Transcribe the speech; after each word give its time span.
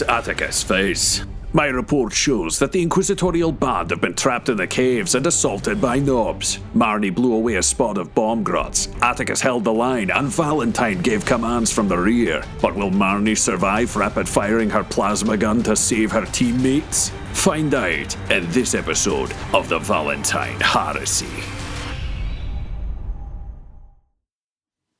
Atticus 0.00 0.62
Face. 0.62 1.26
My 1.52 1.66
report 1.66 2.14
shows 2.14 2.58
that 2.60 2.72
the 2.72 2.80
Inquisitorial 2.80 3.52
Band 3.52 3.90
have 3.90 4.00
been 4.00 4.14
trapped 4.14 4.48
in 4.48 4.56
the 4.56 4.66
caves 4.66 5.14
and 5.14 5.26
assaulted 5.26 5.82
by 5.82 5.98
nobs. 5.98 6.60
Marnie 6.74 7.14
blew 7.14 7.34
away 7.34 7.56
a 7.56 7.62
spot 7.62 7.98
of 7.98 8.14
bomb 8.14 8.42
grots, 8.42 8.88
Atticus 9.02 9.42
held 9.42 9.64
the 9.64 9.72
line, 9.72 10.10
and 10.10 10.28
Valentine 10.28 11.02
gave 11.02 11.26
commands 11.26 11.70
from 11.70 11.88
the 11.88 11.98
rear. 11.98 12.42
But 12.62 12.74
will 12.74 12.90
Marnie 12.90 13.36
survive 13.36 13.94
rapid 13.94 14.26
firing 14.26 14.70
her 14.70 14.82
plasma 14.82 15.36
gun 15.36 15.62
to 15.64 15.76
save 15.76 16.10
her 16.12 16.24
teammates? 16.24 17.10
Find 17.34 17.74
out 17.74 18.16
in 18.30 18.50
this 18.50 18.74
episode 18.74 19.34
of 19.52 19.68
the 19.68 19.78
Valentine 19.78 20.58
Heresy. 20.60 21.26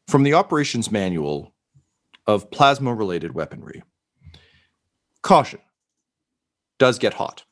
From 0.08 0.22
the 0.22 0.34
operations 0.34 0.90
manual 0.90 1.54
of 2.26 2.50
plasma 2.50 2.94
related 2.94 3.32
weaponry. 3.32 3.82
Caution 5.22 5.60
does 6.78 6.98
get 6.98 7.14
hot. 7.14 7.44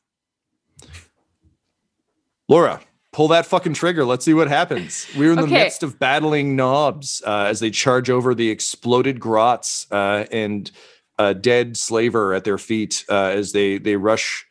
Laura, 2.49 2.81
pull 3.13 3.29
that 3.29 3.45
fucking 3.45 3.73
trigger. 3.73 4.03
Let's 4.03 4.25
see 4.25 4.33
what 4.33 4.47
happens. 4.49 5.07
We're 5.17 5.31
in 5.31 5.39
the 5.39 5.47
midst 5.47 5.83
of 5.83 5.97
battling 5.99 6.55
nobs 6.55 7.21
uh, 7.25 7.45
as 7.47 7.59
they 7.61 7.69
charge 7.71 8.09
over 8.09 8.35
the 8.35 8.49
exploded 8.49 9.19
grots 9.19 9.87
uh, 9.91 10.25
and 10.31 10.69
a 11.17 11.33
dead 11.33 11.77
slaver 11.77 12.33
at 12.33 12.43
their 12.43 12.57
feet 12.57 13.05
uh, 13.09 13.27
as 13.27 13.51
they 13.53 13.77
they 13.77 13.95
rush. 13.95 14.45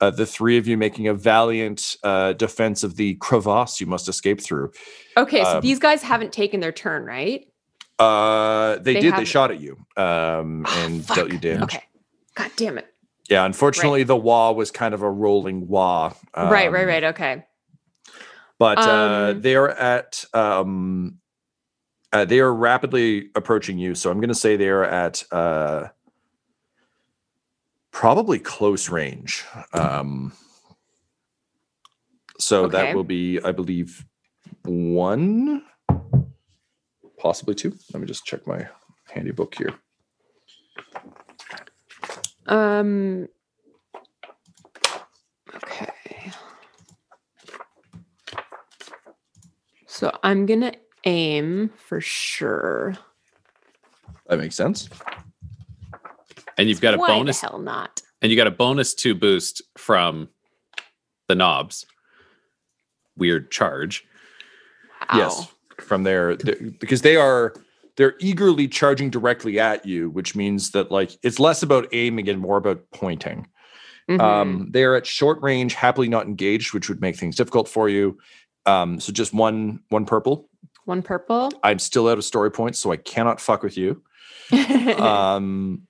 Uh, 0.00 0.10
the 0.10 0.26
three 0.26 0.58
of 0.58 0.66
you 0.66 0.76
making 0.76 1.06
a 1.06 1.14
valiant 1.14 1.96
uh, 2.02 2.32
defense 2.32 2.82
of 2.82 2.96
the 2.96 3.14
crevasse 3.16 3.80
you 3.80 3.86
must 3.86 4.08
escape 4.08 4.40
through. 4.40 4.72
Okay, 5.16 5.44
so 5.44 5.56
Um, 5.58 5.60
these 5.60 5.78
guys 5.78 6.02
haven't 6.02 6.32
taken 6.32 6.58
their 6.58 6.72
turn, 6.72 7.04
right? 7.04 7.46
Uh, 8.00 8.76
they, 8.78 8.82
They 8.82 8.92
did. 8.94 9.02
They 9.02 9.10
haven't- 9.10 9.26
shot 9.26 9.50
at 9.52 9.60
you 9.60 9.74
um, 9.96 10.64
Ah, 10.66 10.84
and 10.86 11.04
fuck. 11.04 11.16
dealt 11.18 11.30
you 11.32 11.38
damage. 11.38 11.62
Okay. 11.74 11.84
God 12.34 12.50
damn 12.56 12.78
it. 12.78 12.86
Yeah, 13.28 13.44
unfortunately, 13.44 14.02
the 14.02 14.16
wah 14.16 14.52
was 14.52 14.70
kind 14.70 14.94
of 14.94 15.02
a 15.02 15.10
rolling 15.10 15.68
wah. 15.68 16.12
right, 16.36 16.70
right, 16.70 16.82
um, 16.82 16.88
right. 16.88 17.04
Okay. 17.04 17.44
But 18.58 18.78
uh, 18.86 19.34
Um, 19.34 19.40
they're 19.42 19.70
at 19.70 20.24
um, 20.34 21.18
uh, 22.12 22.24
they 22.24 22.40
are 22.40 22.52
rapidly 22.52 23.30
approaching 23.34 23.78
you. 23.78 23.94
So 23.94 24.10
I'm 24.10 24.18
going 24.18 24.28
to 24.28 24.34
say 24.34 24.56
they 24.56 24.68
are 24.68 24.84
at 24.84 25.24
uh, 25.32 25.88
probably 27.90 28.38
close 28.38 28.88
range. 28.90 29.44
Um, 29.72 30.32
so 32.38 32.64
Okay. 32.64 32.72
that 32.72 32.94
will 32.94 33.04
be, 33.04 33.40
I 33.42 33.52
believe, 33.52 34.04
one, 34.64 35.62
possibly 37.18 37.54
two. 37.54 37.76
Let 37.92 38.00
me 38.00 38.06
just 38.06 38.24
check 38.24 38.46
my 38.46 38.68
handy 39.08 39.30
book 39.32 39.54
here. 39.56 39.74
Um 42.46 43.28
Okay. 45.54 46.32
So 49.86 50.10
I'm 50.22 50.46
going 50.46 50.62
to 50.62 50.72
aim 51.04 51.70
for 51.76 52.00
sure. 52.00 52.94
That 54.26 54.38
makes 54.38 54.56
sense. 54.56 54.88
And 56.56 56.68
you've 56.68 56.80
got 56.80 56.94
a 56.94 56.96
Why 56.98 57.08
bonus 57.08 57.40
the 57.40 57.48
hell 57.48 57.58
not? 57.58 58.00
and 58.22 58.30
you 58.30 58.36
got 58.36 58.46
a 58.46 58.52
bonus 58.52 58.94
two 58.94 59.14
boost 59.14 59.62
from 59.76 60.28
the 61.28 61.34
nobs. 61.34 61.84
Weird 63.16 63.50
charge. 63.50 64.04
Wow. 65.12 65.18
Yes, 65.18 65.48
from 65.80 66.04
there 66.04 66.36
because 66.36 67.02
they 67.02 67.16
are 67.16 67.52
they're 68.02 68.16
eagerly 68.18 68.66
charging 68.66 69.10
directly 69.10 69.60
at 69.60 69.86
you, 69.86 70.10
which 70.10 70.34
means 70.34 70.72
that 70.72 70.90
like 70.90 71.12
it's 71.22 71.38
less 71.38 71.62
about 71.62 71.86
aiming 71.92 72.28
and 72.28 72.40
more 72.40 72.56
about 72.56 72.82
pointing. 72.92 73.46
Mhm. 74.10 74.20
Um, 74.20 74.68
they 74.72 74.82
are 74.82 74.96
at 74.96 75.06
short 75.06 75.40
range, 75.40 75.74
happily 75.74 76.08
not 76.08 76.26
engaged, 76.26 76.74
which 76.74 76.88
would 76.88 77.00
make 77.00 77.14
things 77.16 77.36
difficult 77.36 77.68
for 77.68 77.88
you. 77.88 78.18
Um, 78.66 78.98
so 78.98 79.12
just 79.12 79.32
one 79.32 79.84
one 79.90 80.04
purple. 80.04 80.48
One 80.84 81.00
purple. 81.00 81.52
I'm 81.62 81.78
still 81.78 82.08
out 82.08 82.18
of 82.18 82.24
story 82.24 82.50
points, 82.50 82.80
so 82.80 82.90
I 82.90 82.96
cannot 82.96 83.40
fuck 83.40 83.62
with 83.62 83.76
you. 83.76 84.02
Um, 84.98 85.86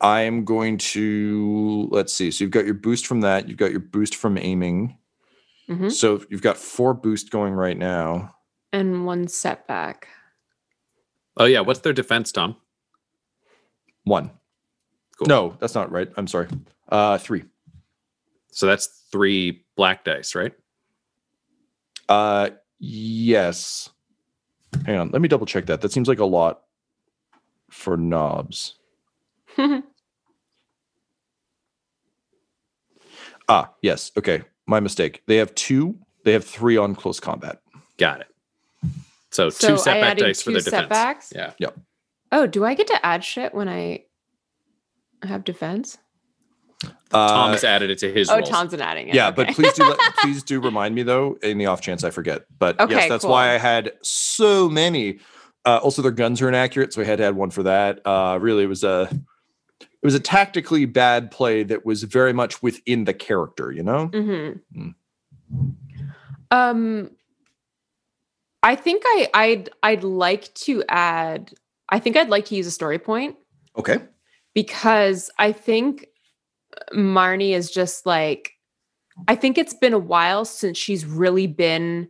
I 0.00 0.22
am 0.22 0.44
going 0.46 0.78
to 0.78 1.86
let's 1.92 2.14
see. 2.14 2.30
So 2.30 2.44
you've 2.44 2.50
got 2.50 2.64
your 2.64 2.74
boost 2.74 3.06
from 3.06 3.20
that. 3.20 3.46
You've 3.46 3.58
got 3.58 3.70
your 3.72 3.80
boost 3.80 4.16
from 4.16 4.38
aiming. 4.38 4.96
Mhm. 5.68 5.92
So 5.92 6.24
you've 6.30 6.40
got 6.42 6.56
four 6.56 6.94
boost 6.94 7.30
going 7.30 7.52
right 7.52 7.76
now. 7.76 8.34
and 8.74 9.04
one 9.04 9.28
setback. 9.28 10.08
Oh 11.36 11.44
yeah, 11.46 11.60
what's 11.60 11.80
their 11.80 11.92
defense, 11.92 12.32
Tom? 12.32 12.56
One. 14.04 14.30
Cool. 15.18 15.28
No, 15.28 15.56
that's 15.60 15.74
not 15.74 15.90
right. 15.90 16.08
I'm 16.16 16.26
sorry. 16.26 16.48
Uh, 16.88 17.18
three. 17.18 17.44
So 18.50 18.66
that's 18.66 19.06
three 19.10 19.64
black 19.76 20.04
dice, 20.04 20.34
right? 20.34 20.52
Uh, 22.08 22.50
yes. 22.78 23.88
Hang 24.84 24.96
on. 24.98 25.10
Let 25.10 25.22
me 25.22 25.28
double 25.28 25.46
check 25.46 25.66
that. 25.66 25.80
That 25.80 25.92
seems 25.92 26.08
like 26.08 26.18
a 26.18 26.24
lot 26.24 26.62
for 27.70 27.96
nobs. 27.96 28.74
Ah, 33.48 33.72
yes. 33.82 34.12
Okay. 34.16 34.42
My 34.66 34.80
mistake. 34.80 35.22
They 35.26 35.36
have 35.36 35.54
two. 35.54 35.98
They 36.24 36.32
have 36.32 36.44
three 36.44 36.76
on 36.76 36.94
close 36.94 37.20
combat. 37.20 37.60
Got 37.98 38.20
it. 38.20 38.28
So, 39.32 39.48
So 39.50 39.68
two 39.68 39.74
I 39.74 39.76
setback 39.78 40.10
added 40.12 40.22
dice 40.24 40.42
for 40.42 40.50
two 40.50 40.52
their 40.54 40.62
defense. 40.62 40.82
setbacks? 40.82 41.32
Yeah. 41.34 41.52
Yep. 41.58 41.78
Oh, 42.32 42.46
do 42.46 42.64
I 42.64 42.74
get 42.74 42.86
to 42.88 43.04
add 43.06 43.24
shit 43.24 43.54
when 43.54 43.68
I 43.68 44.04
have 45.22 45.44
defense? 45.44 45.98
Uh, 47.12 47.28
Tom 47.28 47.56
added 47.64 47.90
it 47.90 47.98
to 47.98 48.12
his 48.12 48.28
Oh, 48.28 48.36
rolls. 48.38 48.48
Tom's 48.48 48.74
adding 48.74 49.08
it. 49.08 49.14
yeah, 49.14 49.28
okay. 49.28 49.44
but 49.44 49.54
please 49.54 49.72
do 49.74 49.84
let, 49.84 49.98
please 50.18 50.42
do 50.42 50.60
remind 50.60 50.94
me 50.94 51.02
though, 51.02 51.38
in 51.42 51.58
the 51.58 51.66
off 51.66 51.80
chance 51.80 52.02
I 52.04 52.10
forget. 52.10 52.42
But 52.58 52.76
yes, 52.78 52.90
Okay, 52.90 53.08
that's 53.08 53.22
cool. 53.24 53.30
why 53.32 53.54
I 53.54 53.58
had 53.58 53.92
so 54.02 54.68
many. 54.68 55.20
Uh, 55.64 55.78
also, 55.82 56.02
their 56.02 56.10
guns 56.10 56.42
are 56.42 56.48
inaccurate, 56.48 56.92
so 56.92 57.00
I 57.00 57.04
had 57.04 57.18
to 57.18 57.24
add 57.24 57.36
one 57.36 57.50
for 57.50 57.62
that. 57.64 58.04
Uh, 58.04 58.38
really, 58.40 58.64
it 58.64 58.68
was 58.68 58.82
a 58.82 59.08
it 59.80 59.88
was 60.02 60.14
a 60.16 60.20
tactically 60.20 60.86
bad 60.86 61.30
play 61.30 61.62
that 61.62 61.86
was 61.86 62.02
very 62.02 62.32
much 62.32 62.62
within 62.62 63.04
the 63.04 63.14
character. 63.14 63.70
You 63.70 63.84
know. 63.84 64.08
Mm-hmm. 64.08 64.80
Mm. 64.88 65.74
Um, 66.50 67.10
I 68.62 68.74
think 68.76 69.02
I 69.04 69.28
I'd 69.34 69.70
I'd 69.82 70.04
like 70.04 70.52
to 70.54 70.84
add. 70.88 71.52
I 71.88 71.98
think 71.98 72.16
I'd 72.16 72.28
like 72.28 72.46
to 72.46 72.54
use 72.54 72.66
a 72.66 72.70
story 72.70 72.98
point 72.98 73.36
Okay. 73.76 73.98
because 74.54 75.30
I 75.38 75.52
think 75.52 76.06
Marnie 76.94 77.52
is 77.54 77.70
just 77.70 78.06
like. 78.06 78.52
I 79.28 79.34
think 79.34 79.58
it's 79.58 79.74
been 79.74 79.92
a 79.92 79.98
while 79.98 80.44
since 80.46 80.78
she's 80.78 81.04
really 81.04 81.46
been 81.46 82.08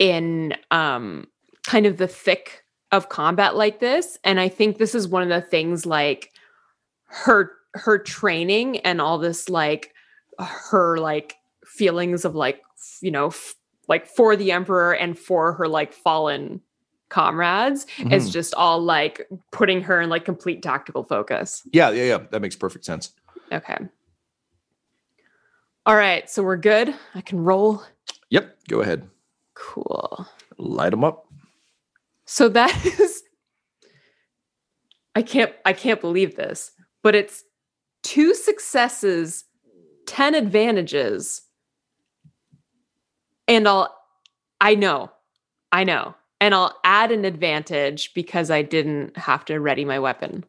in 0.00 0.54
um 0.70 1.28
kind 1.64 1.86
of 1.86 1.98
the 1.98 2.08
thick 2.08 2.64
of 2.92 3.08
combat 3.08 3.56
like 3.56 3.78
this, 3.80 4.18
and 4.24 4.40
I 4.40 4.48
think 4.48 4.78
this 4.78 4.94
is 4.94 5.06
one 5.08 5.22
of 5.22 5.28
the 5.28 5.40
things 5.40 5.86
like 5.86 6.32
her 7.06 7.52
her 7.74 7.98
training 7.98 8.78
and 8.78 9.00
all 9.00 9.18
this 9.18 9.48
like 9.48 9.92
her 10.38 10.96
like 10.98 11.36
feelings 11.64 12.24
of 12.24 12.34
like 12.34 12.60
you 13.02 13.10
know 13.10 13.28
f- 13.28 13.54
like 13.88 14.06
for 14.06 14.36
the 14.36 14.52
emperor 14.52 14.92
and 14.94 15.18
for 15.18 15.52
her 15.54 15.68
like 15.68 15.92
fallen 15.92 16.60
comrades 17.08 17.86
is 18.10 18.28
Mhm. 18.28 18.32
just 18.32 18.54
all 18.54 18.80
like 18.80 19.28
putting 19.52 19.80
her 19.82 20.00
in 20.00 20.10
like 20.10 20.24
complete 20.24 20.62
tactical 20.62 21.04
focus 21.04 21.62
Yeah, 21.72 21.90
yeah, 21.90 22.04
yeah. 22.04 22.18
That 22.30 22.42
makes 22.42 22.56
perfect 22.56 22.84
sense. 22.84 23.12
okay 23.52 23.76
all 25.86 25.94
right 25.96 26.28
so 26.28 26.42
we're 26.42 26.56
good 26.56 26.94
i 27.14 27.20
can 27.20 27.38
roll 27.40 27.82
Yep. 28.30 28.56
Go 28.68 28.80
ahead. 28.80 29.08
cool 29.54 30.26
Light 30.58 30.90
them 30.90 31.04
up. 31.04 31.26
so 32.24 32.48
that 32.48 32.74
is 32.98 33.22
i 35.14 35.22
can't 35.22 35.52
i 35.64 35.72
can't 35.72 36.00
believe 36.00 36.34
this 36.34 36.72
but 37.02 37.14
it's 37.14 37.44
two 38.02 38.34
successes 38.34 39.44
10 40.06 40.34
advantages 40.34 41.42
and 43.48 43.66
i'll 43.68 43.94
i 44.60 44.74
know 44.74 45.10
i 45.72 45.84
know 45.84 46.14
and 46.40 46.54
i'll 46.54 46.78
add 46.84 47.12
an 47.12 47.24
advantage 47.24 48.12
because 48.14 48.50
i 48.50 48.62
didn't 48.62 49.16
have 49.16 49.44
to 49.44 49.58
ready 49.58 49.84
my 49.84 49.98
weapon 49.98 50.44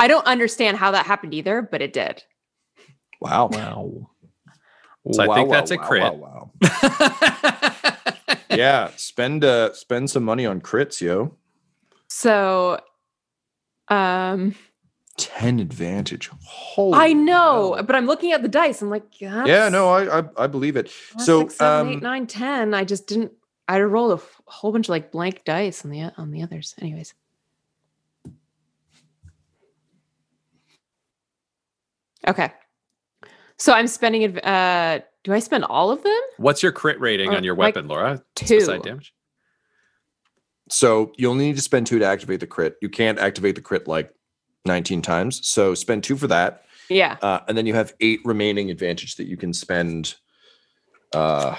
I 0.00 0.06
don't 0.06 0.26
understand 0.26 0.76
how 0.76 0.92
that 0.92 1.06
happened 1.06 1.34
either, 1.34 1.60
but 1.60 1.82
it 1.82 1.92
did. 1.92 2.22
Wow. 3.20 3.48
Wow. 3.48 4.10
So 5.10 5.22
I 5.22 5.34
think 5.34 5.48
Wow, 5.48 5.62
that's 5.62 5.70
wow, 5.70 5.76
a 5.76 5.78
wow, 5.78 5.88
crit. 5.88 6.14
wow, 6.14 6.50
wow. 6.60 8.40
yeah, 8.50 8.90
spend 8.96 9.42
uh 9.42 9.72
spend 9.72 10.10
some 10.10 10.22
money 10.22 10.44
on 10.44 10.60
crits, 10.60 11.00
yo. 11.00 11.34
So, 12.10 12.78
um, 13.88 14.54
10 15.18 15.60
advantage. 15.60 16.30
Holy 16.44 16.98
I 16.98 17.12
know, 17.12 17.74
hell. 17.74 17.82
but 17.84 17.94
I'm 17.96 18.06
looking 18.06 18.32
at 18.32 18.42
the 18.42 18.48
dice. 18.48 18.80
I'm 18.80 18.88
like, 18.90 19.20
Yeah, 19.20 19.68
no, 19.70 19.90
I, 19.90 20.20
I 20.20 20.24
I 20.36 20.46
believe 20.46 20.76
it. 20.76 20.90
that's 21.12 21.26
so, 21.26 21.42
six, 21.42 21.56
seven, 21.56 21.88
eight, 21.88 21.94
um, 21.96 22.00
nine, 22.02 22.26
10. 22.26 22.72
I 22.72 22.84
just 22.84 23.06
didn't. 23.06 23.32
I 23.66 23.80
rolled 23.80 24.12
a 24.12 24.22
f- 24.22 24.40
whole 24.46 24.72
bunch 24.72 24.86
of 24.86 24.90
like 24.90 25.12
blank 25.12 25.42
dice 25.44 25.84
on 25.84 25.90
the 25.90 26.10
on 26.16 26.30
the 26.30 26.42
others. 26.42 26.74
Anyways, 26.80 27.12
okay. 32.26 32.52
So 33.58 33.72
I'm 33.72 33.86
spending. 33.88 34.24
adv- 34.24 34.38
Uh, 34.44 35.00
do 35.24 35.32
I 35.32 35.40
spend 35.40 35.64
all 35.64 35.90
of 35.90 36.02
them? 36.02 36.20
What's 36.38 36.62
your 36.62 36.72
crit 36.72 37.00
rating 37.00 37.30
Uh, 37.34 37.36
on 37.36 37.44
your 37.44 37.54
like 37.56 37.74
weapon, 37.74 37.88
Laura? 37.88 38.22
two. 38.34 38.46
Suicide 38.60 38.82
damage. 38.82 39.12
So 40.70 41.12
you'll 41.16 41.34
need 41.34 41.56
to 41.56 41.62
spend 41.62 41.86
two 41.86 41.98
to 41.98 42.04
activate 42.06 42.40
the 42.40 42.46
crit. 42.46 42.76
You 42.80 42.88
can't 42.88 43.18
activate 43.18 43.54
the 43.54 43.60
crit 43.62 43.88
like 43.88 44.14
19 44.68 45.02
times. 45.02 45.44
So 45.46 45.74
spend 45.74 46.04
two 46.04 46.16
for 46.16 46.28
that. 46.28 46.62
Yeah. 46.88 47.16
Uh, 47.20 47.40
and 47.48 47.58
then 47.58 47.66
you 47.66 47.74
have 47.74 47.94
eight 48.00 48.20
remaining 48.24 48.70
advantage 48.70 49.16
that 49.16 49.26
you 49.26 49.36
can 49.36 49.52
spend 49.52 50.14
uh, 51.12 51.56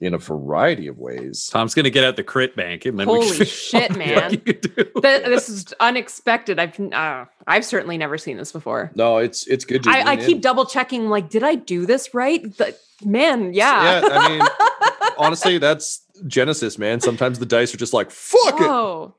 in 0.00 0.14
a 0.14 0.18
variety 0.18 0.86
of 0.86 0.98
ways. 0.98 1.46
Tom's 1.46 1.74
gonna 1.74 1.90
get 1.90 2.04
out 2.04 2.16
the 2.16 2.22
crit 2.22 2.54
bank, 2.54 2.84
and 2.84 2.98
then 2.98 3.06
Holy 3.06 3.26
can 3.36 3.46
shit, 3.46 3.96
man. 3.96 4.14
what 4.14 4.32
you 4.32 4.38
can 4.54 5.02
this 5.02 5.48
is 5.48 5.74
unexpected. 5.80 6.58
I've 6.58 6.78
uh, 6.92 7.24
I've 7.46 7.64
certainly 7.64 7.98
never 7.98 8.18
seen 8.18 8.36
this 8.36 8.52
before. 8.52 8.90
No, 8.94 9.18
it's 9.18 9.46
it's 9.46 9.64
good. 9.64 9.82
to 9.84 9.90
I, 9.90 10.12
I 10.12 10.16
keep 10.16 10.40
double 10.40 10.66
checking. 10.66 11.08
Like, 11.08 11.30
did 11.30 11.42
I 11.42 11.56
do 11.56 11.86
this 11.86 12.14
right? 12.14 12.42
The, 12.56 12.76
man, 13.04 13.52
yeah. 13.54 14.00
Yeah, 14.00 14.08
I 14.10 14.28
mean, 14.38 14.48
honestly, 15.18 15.58
that's 15.58 16.02
Genesys, 16.24 16.78
man. 16.78 17.00
Sometimes 17.00 17.38
the 17.38 17.46
dice 17.46 17.74
are 17.74 17.78
just 17.78 17.92
like, 17.92 18.10
fuck 18.10 18.58
Whoa, 18.58 19.14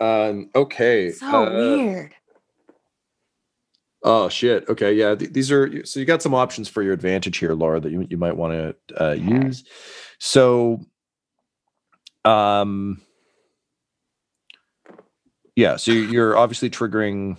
it. 0.00 0.04
Um, 0.04 0.50
okay. 0.54 1.10
so 1.12 1.26
uh, 1.26 1.50
weird. 1.50 2.14
Oh 4.06 4.28
shit. 4.28 4.68
Okay, 4.68 4.92
yeah. 4.92 5.14
th- 5.14 5.32
these 5.32 5.50
are 5.50 5.84
so 5.86 5.98
you 5.98 6.04
got 6.06 6.20
some 6.22 6.34
options 6.34 6.68
for 6.68 6.82
your 6.82 6.92
advantage 6.92 7.38
here, 7.38 7.54
Laura, 7.54 7.80
that 7.80 7.90
you 7.90 8.06
you 8.10 8.18
might 8.18 8.36
want 8.36 8.52
to 8.52 9.02
uh, 9.02 9.12
use. 9.12 9.64
So, 10.18 10.80
um, 12.24 13.00
yeah. 15.56 15.76
So 15.76 15.92
you- 15.92 16.10
you're 16.10 16.36
obviously 16.36 16.68
triggering 16.70 17.38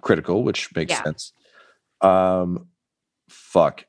critical, 0.00 0.42
which 0.42 0.74
makes 0.74 0.90
Yeah. 0.92 1.02
sense. 1.02 1.32
Um, 2.00 2.68
fuck. 3.28 3.84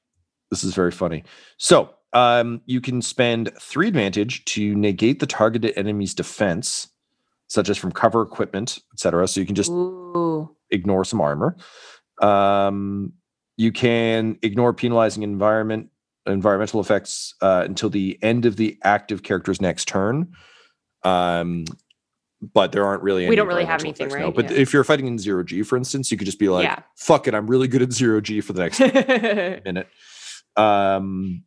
This 0.51 0.63
is 0.63 0.73
very 0.73 0.91
funny. 0.91 1.23
So, 1.57 1.95
um, 2.13 2.61
you 2.65 2.79
can 2.81 3.01
spend 3.01 3.51
three 3.59 3.87
advantage 3.87 4.45
to 4.45 4.75
negate 4.75 5.19
the 5.19 5.25
targeted 5.27 5.73
enemy's 5.77 6.13
defense, 6.13 6.87
such 7.47 7.69
as 7.69 7.77
from 7.77 7.91
cover 7.91 8.21
equipment, 8.21 8.79
etc. 8.93 9.27
So 9.27 9.39
you 9.41 9.45
can 9.45 9.55
just 9.55 9.71
Ooh. 9.71 10.55
Ignore 10.75 11.03
some 11.05 11.19
armor. 11.21 11.57
Um, 12.21 13.13
you 13.57 13.71
can 13.71 14.37
ignore 14.41 14.73
penalizing 14.73 15.23
environment 15.23 15.89
environmental 16.27 16.79
effects 16.79 17.35
uh, 17.41 17.63
until 17.65 17.89
the 17.89 18.17
end 18.21 18.45
of 18.45 18.55
the 18.55 18.77
active 18.83 19.21
character's 19.23 19.61
next 19.61 19.87
turn. 19.87 20.31
Um, 21.03 21.65
but 22.53 22.71
there 22.71 22.85
aren't 22.85 23.01
really. 23.03 23.23
Any 23.23 23.29
we 23.29 23.35
don't 23.35 23.47
really 23.47 23.65
have 23.65 23.81
anything, 23.81 24.07
effects, 24.07 24.21
right? 24.23 24.35
But 24.35 24.51
Yeah. 24.51 24.57
if 24.57 24.73
you're 24.73 24.83
fighting 24.83 25.07
in 25.07 25.17
zero 25.17 25.43
G, 25.43 25.63
for 25.63 25.77
instance, 25.77 26.11
you 26.11 26.17
could 26.17 26.25
just 26.25 26.39
be 26.39 26.49
like, 26.49 26.63
Yeah. 26.65 26.79
"Fuck 26.95 27.27
it, 27.27 27.33
I'm 27.33 27.47
really 27.47 27.67
good 27.67 27.81
at 27.81 27.91
zero 27.93 28.21
G 28.21 28.41
for 28.41 28.53
the 28.53 28.61
next 28.63 28.79
minute." 29.65 29.87
Um, 30.57 31.43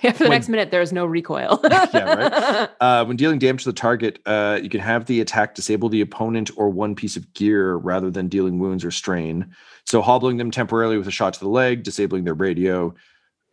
for 0.12 0.12
the 0.12 0.24
When- 0.24 0.30
next 0.30 0.48
minute, 0.48 0.70
there 0.70 0.82
is 0.82 0.92
no 0.92 1.04
recoil. 1.06 1.60
Yeah, 1.92 2.66
Uh, 2.80 3.04
when 3.04 3.16
dealing 3.16 3.38
damage 3.38 3.64
to 3.64 3.70
the 3.70 3.74
target, 3.74 4.20
uh, 4.26 4.58
you 4.62 4.68
can 4.68 4.80
have 4.80 5.06
the 5.06 5.20
attack 5.20 5.54
disable 5.54 5.88
the 5.88 6.00
opponent 6.00 6.50
or 6.56 6.70
one 6.70 6.94
piece 6.94 7.16
of 7.16 7.32
gear 7.34 7.74
rather 7.76 8.10
than 8.10 8.28
dealing 8.28 8.58
wounds 8.58 8.84
or 8.84 8.90
strain. 8.90 9.54
So, 9.86 10.00
hobbling 10.02 10.36
them 10.36 10.50
temporarily 10.50 10.96
with 10.98 11.06
a 11.08 11.10
shot 11.10 11.34
to 11.34 11.40
the 11.40 11.48
leg, 11.48 11.82
disabling 11.82 12.24
their 12.24 12.34
radio. 12.34 12.94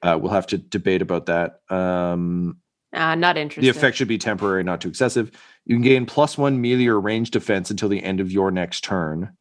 Uh, 0.01 0.17
we'll 0.21 0.31
have 0.31 0.47
to 0.47 0.57
debate 0.57 1.01
about 1.01 1.25
that. 1.25 1.61
Um, 1.69 2.57
Uh, 2.93 3.15
not 3.15 3.37
interested. 3.37 3.63
the 3.63 3.69
effect 3.77 3.97
should 3.97 4.07
be 4.07 4.17
temporary, 4.19 4.63
not 4.63 4.79
too 4.81 4.89
excessive. 4.89 5.31
You 5.65 5.75
can 5.75 5.81
gain 5.83 6.05
plus 6.05 6.37
one 6.37 6.61
melee 6.61 6.85
or 6.87 6.99
range 6.99 7.31
defense 7.31 7.69
until 7.71 7.89
the 7.89 8.03
end 8.03 8.19
of 8.19 8.31
your 8.31 8.51
next 8.51 8.83
turn, 8.83 9.35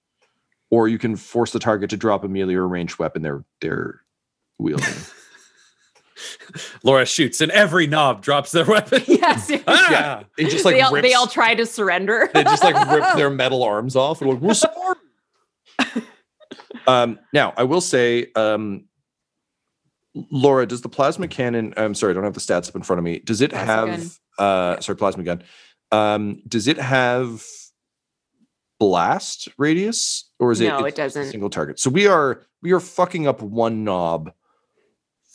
or 0.71 0.89
you 0.89 0.99
can 0.99 1.15
force 1.17 1.53
the 1.53 1.59
target 1.61 1.91
to 1.91 1.97
drop 1.97 2.25
a 2.25 2.29
melee 2.29 2.55
or 2.55 2.67
ranged 2.67 2.99
weapon 2.99 3.23
they're 3.23 3.45
they're 3.61 4.01
wielding. 4.59 4.95
Laura 6.83 7.05
shoots, 7.07 7.41
and 7.41 7.51
every 7.53 7.87
nob 7.87 8.23
drops 8.23 8.53
their 8.53 8.65
weapon. 8.77 9.03
Yes. 9.09 9.51
Ah! 9.67 9.91
yeah, 9.91 10.23
it 10.39 10.51
just 10.51 10.65
like 10.65 10.75
they, 10.77 10.81
all, 10.81 10.93
they 11.03 11.15
all 11.15 11.27
try 11.27 11.55
to 11.55 11.67
surrender. 11.67 12.31
they 12.33 12.45
just 12.45 12.63
like 12.65 12.75
rip 12.91 13.05
their 13.17 13.31
metal 13.31 13.63
arms 13.63 13.97
off 13.97 14.21
and 14.23 14.31
like 14.31 14.41
we're 14.41 14.55
sorry. 14.55 14.95
um 16.87 17.19
now 17.33 17.53
i 17.57 17.65
will 17.65 17.81
say 17.81 18.27
um 18.37 18.85
laura 20.31 20.67
does 20.67 20.81
the 20.83 20.89
plasma 20.89 21.27
cannon 21.29 21.75
i'm 21.77 21.95
sorry 21.95 22.13
i 22.13 22.15
don't 22.15 22.25
have 22.25 22.35
the 22.35 22.41
stats 22.41 22.69
up 22.69 22.77
in 22.77 22.83
front 22.83 22.99
of 22.99 23.05
me 23.05 23.19
does 23.19 23.41
it 23.41 23.51
Plasma 23.51 23.93
have 23.97 24.19
uh 24.39 24.81
sorry 24.81 24.97
plasma 24.97 25.23
gun 25.25 25.43
um 25.93 26.41
does 26.49 26.67
it 26.69 26.79
have 26.79 27.45
blast 28.79 29.49
radius 29.59 30.31
or 30.39 30.53
is 30.53 30.61
it 30.61 30.69
No, 30.69 30.85
it 30.85 30.89
it's 30.89 30.97
doesn't. 30.97 31.31
single 31.31 31.51
target 31.51 31.79
so 31.81 31.91
we 31.91 32.07
are 32.07 32.43
we 32.63 32.73
are 32.73 32.81
fucking 32.81 33.27
up 33.27 33.43
one 33.43 33.85
nob 33.85 34.33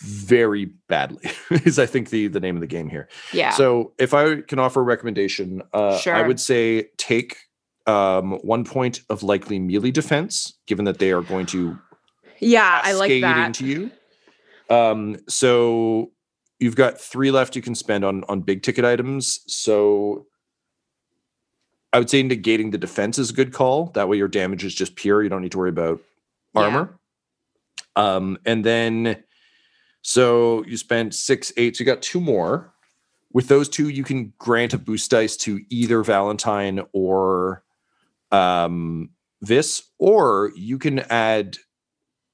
very 0.04 0.66
badly 0.88 1.30
is 1.66 1.78
i 1.80 1.86
think 1.86 2.10
the 2.10 2.28
the 2.28 2.40
name 2.40 2.56
of 2.56 2.62
the 2.62 2.68
game 2.68 2.90
here 2.90 3.08
yeah. 3.34 3.52
so 3.52 3.94
if 3.98 4.14
I 4.14 4.42
can 4.42 4.60
offer 4.60 4.82
a 4.82 4.84
recommendation, 4.84 5.62
uh, 5.74 6.00
I 6.08 6.22
would 6.22 6.40
say 6.40 6.90
take 6.98 7.38
um, 7.88 8.34
one 8.42 8.64
point 8.64 9.02
of 9.10 9.24
likely 9.24 9.60
melee 9.60 9.92
defense, 9.92 10.58
given 10.68 10.86
that 10.86 11.00
they 11.00 11.12
are 11.12 11.22
going 11.22 11.46
to 11.48 11.78
yeah, 12.40 12.82
I 12.84 12.94
like 12.94 13.22
that. 13.22 13.48
into 13.48 13.66
you. 13.66 13.92
Um, 14.70 15.18
so 15.28 16.12
you've 16.60 16.76
got 16.76 17.00
three 17.00 17.32
left 17.32 17.56
you 17.56 17.62
can 17.62 17.76
spend 17.76 18.04
on 18.04 18.24
on 18.28 18.42
big 18.42 18.64
ticket 18.64 18.86
items. 18.86 19.42
So 19.48 20.26
I 21.94 22.00
would 22.00 22.10
say 22.10 22.24
negating 22.24 22.72
the 22.72 22.78
defense 22.78 23.20
is 23.20 23.30
a 23.30 23.34
good 23.34 23.54
call. 23.54 23.88
That 23.94 24.10
way 24.10 24.18
your 24.18 24.28
damage 24.28 24.64
is 24.64 24.74
just 24.74 24.96
pure. 24.96 25.22
You 25.22 25.30
don't 25.30 25.42
need 25.42 25.52
to 25.52 25.58
worry 25.58 25.70
about 25.70 26.02
Yeah. 26.56 26.62
armor. 26.62 27.00
Um, 27.96 28.38
and 28.46 28.64
then 28.64 29.24
so 30.02 30.64
you 30.66 30.78
spent 30.78 31.14
six, 31.14 31.52
eight, 31.58 31.76
so 31.76 31.82
you 31.82 31.86
got 31.86 32.02
two 32.02 32.22
more. 32.22 32.74
With 33.34 33.48
those 33.48 33.70
two, 33.70 33.90
you 33.90 34.04
can 34.04 34.34
grant 34.38 34.74
a 34.74 34.78
boost 34.78 35.10
dice 35.10 35.38
to 35.38 35.62
either 35.70 36.04
Valentine 36.04 36.82
or 36.94 37.64
um 38.32 39.10
this, 39.42 39.84
or 39.98 40.52
you 40.56 40.78
can 40.78 41.00
add 41.00 41.58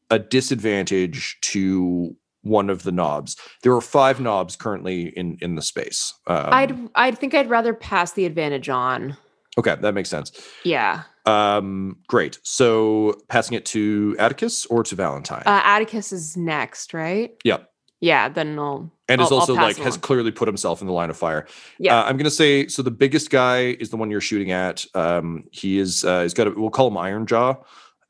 a 0.10 0.20
disadvantage 0.20 1.38
to 1.42 2.16
one 2.42 2.70
of 2.70 2.84
the 2.84 2.92
nobs. 2.92 3.36
There 3.64 3.74
are 3.74 3.82
five 3.82 4.20
nobs 4.20 4.56
currently 4.56 5.08
in 5.18 5.38
in 5.42 5.56
the 5.56 5.62
space. 5.62 6.14
Um, 6.28 6.50
I'd 6.52 6.90
I 6.96 7.12
think 7.12 7.34
I'd 7.34 7.50
rather 7.50 7.74
pass 7.74 8.14
the 8.14 8.26
advantage 8.26 8.70
on. 8.70 9.18
Okay, 9.58 9.76
that 9.82 9.94
makes 9.94 10.10
sense. 10.10 10.32
Yeah. 10.64 11.04
Um, 11.26 11.98
great. 12.08 12.40
So 12.44 13.16
passing 13.28 13.56
it 13.58 13.66
to 13.68 14.16
Atticus 14.20 14.66
or 14.68 14.84
to 14.84 14.96
Valentine, 14.96 15.44
Uh, 15.46 15.62
Atticus 15.64 16.12
is 16.12 16.38
next, 16.38 16.94
right? 16.94 17.32
Yep. 17.44 17.70
Yeah, 18.00 18.30
then 18.30 18.58
I'll 18.60 18.92
and 19.10 19.20
is 19.22 19.28
I'll- 19.28 19.34
I'll 19.36 19.40
also 19.42 19.54
like 19.56 19.78
has 19.78 19.98
clearly 19.98 20.32
put 20.32 20.48
himself 20.48 20.82
in 20.82 20.88
the 20.88 20.94
line 20.94 21.10
of 21.10 21.18
fire. 21.18 21.48
Yeah. 21.80 22.00
Uh, 22.00 22.04
I'm 22.04 22.16
gonna 22.18 22.30
say 22.30 22.68
so. 22.68 22.82
The 22.84 22.92
biggest 22.92 23.30
guy 23.32 23.76
is 23.80 23.90
the 23.90 23.98
one 23.98 24.12
you're 24.12 24.22
shooting 24.22 24.52
at. 24.52 24.86
Um, 24.94 25.46
he 25.52 25.80
is. 25.80 26.06
Uh, 26.06 26.22
he's 26.22 26.34
got. 26.36 26.46
A, 26.48 26.52
we'll 26.52 26.70
call 26.70 26.88
him 26.90 26.98
Iron 26.98 27.26
Jaw. 27.26 27.56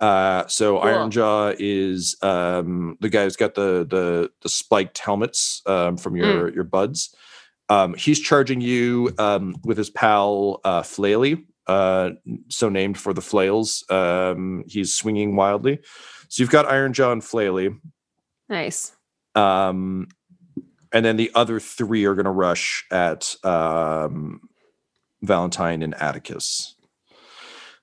Uh, 0.01 0.45
so 0.47 0.77
Cool. 0.77 0.89
Iron 0.89 1.09
Jaw 1.09 1.53
is 1.57 2.17
um, 2.21 2.97
the 2.99 3.09
guy 3.09 3.23
who's 3.23 3.37
got 3.37 3.55
the 3.55 3.87
the 3.89 4.29
the 4.41 4.49
spiked 4.49 4.97
helmets 4.99 5.61
um, 5.65 5.95
from 5.97 6.13
Mm. 6.13 6.17
your 6.17 6.53
your 6.53 6.63
buds. 6.65 7.15
Um, 7.69 7.93
he's 7.95 8.19
charging 8.19 8.61
you 8.61 9.13
um, 9.17 9.55
with 9.63 9.77
his 9.77 9.89
pal 9.89 10.61
uh, 10.63 10.81
Flaily, 10.83 11.43
uh, 11.67 12.11
so 12.47 12.69
named 12.69 12.97
for 12.97 13.13
the 13.13 13.21
flails. 13.21 13.83
Um, 13.89 14.63
he's 14.67 14.93
swinging 14.93 15.35
wildly. 15.35 15.79
So 16.29 16.41
you've 16.43 16.49
got 16.49 16.65
Iron 16.65 16.93
Jaw 16.93 17.11
and 17.11 17.21
Flaily. 17.21 17.77
nice. 18.49 18.93
Um, 19.35 20.07
and 20.93 21.05
then 21.05 21.17
the 21.17 21.31
other 21.35 21.59
three 21.59 22.05
are 22.05 22.15
going 22.15 22.25
to 22.25 22.31
rush 22.31 22.85
at 22.91 23.35
um, 23.43 24.39
Valentine 25.21 25.83
and 25.83 25.93
Atticus. 25.95 26.75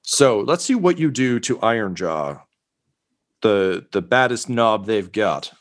So 0.03 0.41
let's 0.41 0.65
see 0.65 0.75
what 0.75 0.99
you 0.99 1.11
do 1.11 1.39
to 1.41 1.57
Ironjaw, 1.59 2.41
the 3.43 3.87
the 3.93 4.03
baddest 4.03 4.49
nob 4.49 4.87
they've 4.87 5.13
got. 5.13 5.53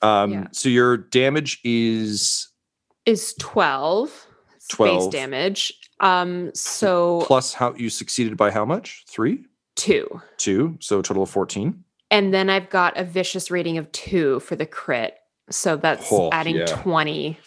Um, 0.00 0.32
Yeah. 0.32 0.46
So 0.52 0.68
your 0.68 0.96
damage 0.96 1.60
is 1.64 2.48
Is 3.06 3.34
12 3.38 4.26
space 4.58 5.06
damage. 5.08 5.72
Um 6.00 6.50
so 6.54 7.22
plus 7.26 7.52
how 7.54 7.74
you 7.74 7.90
succeeded 7.90 8.36
by 8.36 8.50
how 8.50 8.64
much? 8.64 9.04
Three. 9.08 9.44
two. 9.76 10.20
two, 10.38 10.76
so 10.80 11.00
a 11.00 11.02
total 11.02 11.22
of 11.24 11.30
14. 11.30 11.82
And 12.10 12.32
then 12.32 12.48
I've 12.48 12.70
got 12.70 12.96
a 12.96 13.04
vicious 13.04 13.50
rating 13.50 13.76
of 13.78 13.90
two 13.92 14.40
for 14.40 14.56
the 14.56 14.66
crit. 14.66 15.16
So 15.50 15.76
that's 15.76 16.06
Oh, 16.10 16.30
adding 16.32 16.56
yeah. 16.56 16.66
20 16.66 17.38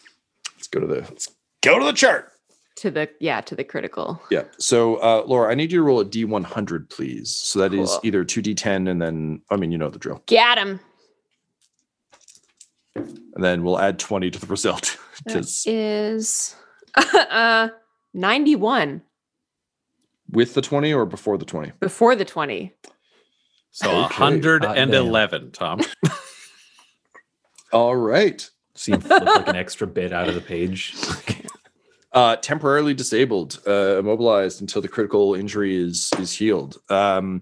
Let's 0.56 0.68
go 0.68 0.80
to 0.80 0.88
the 0.88 0.96
let's 1.02 1.30
go 1.62 1.80
to 1.80 1.86
the 1.86 1.94
chart. 1.94 2.32
to 2.78 2.92
the 2.92 3.10
yeah, 3.20 3.42
to 3.42 3.56
the 3.56 3.64
critical. 3.64 4.22
Yeah. 4.30 4.44
So 4.60 4.98
uh 4.98 5.24
Laura, 5.26 5.52
I 5.52 5.56
need 5.56 5.72
you 5.72 5.80
to 5.80 5.84
roll 5.84 6.00
a 6.02 6.06
D100, 6.06 6.90
please. 6.90 7.30
So 7.36 7.60
that 7.60 7.74
is 7.74 7.90
Cool. 7.90 8.00
either 8.04 8.24
2D10 8.26 8.90
and 8.90 9.02
then 9.02 9.42
I 9.50 9.56
mean 9.56 9.72
you 9.72 9.78
know 9.80 9.90
the 9.90 10.00
drill. 10.00 10.22
Get 10.28 10.58
him. 10.60 10.80
And 12.96 13.44
then 13.44 13.64
we'll 13.64 13.80
add 13.80 14.00
20 14.00 14.30
to 14.32 14.40
the 14.40 14.48
result. 14.48 14.98
That 15.26 15.34
Because 15.34 15.64
is 15.66 16.56
uh 16.96 17.70
91 18.14 19.02
with 20.32 20.54
the 20.54 20.62
20 20.62 20.94
or 20.94 21.06
before 21.06 21.38
the 21.38 21.46
20? 21.46 21.72
before 21.80 22.16
the 22.16 22.26
20. 22.26 22.74
So 23.72 23.90
Okay. 24.06 24.24
111, 24.24 25.52
Tom. 25.52 25.82
All 27.74 27.96
right. 27.96 28.50
So 28.76 28.94
you 28.94 29.00
flip 29.00 29.24
like 29.24 29.48
an 29.48 29.56
extra 29.56 29.88
bit 29.88 30.14
out 30.14 30.28
of 30.30 30.36
the 30.36 30.42
page. 30.42 30.96
Uh, 32.14 32.36
temporarily 32.38 32.94
disabled, 32.94 33.60
uh, 33.68 34.00
immobilized 34.00 34.62
until 34.62 34.82
the 34.82 34.88
critical 34.88 35.36
injury 35.36 35.76
is 35.76 36.12
is 36.20 36.32
healed. 36.32 36.78
Um, 36.90 37.42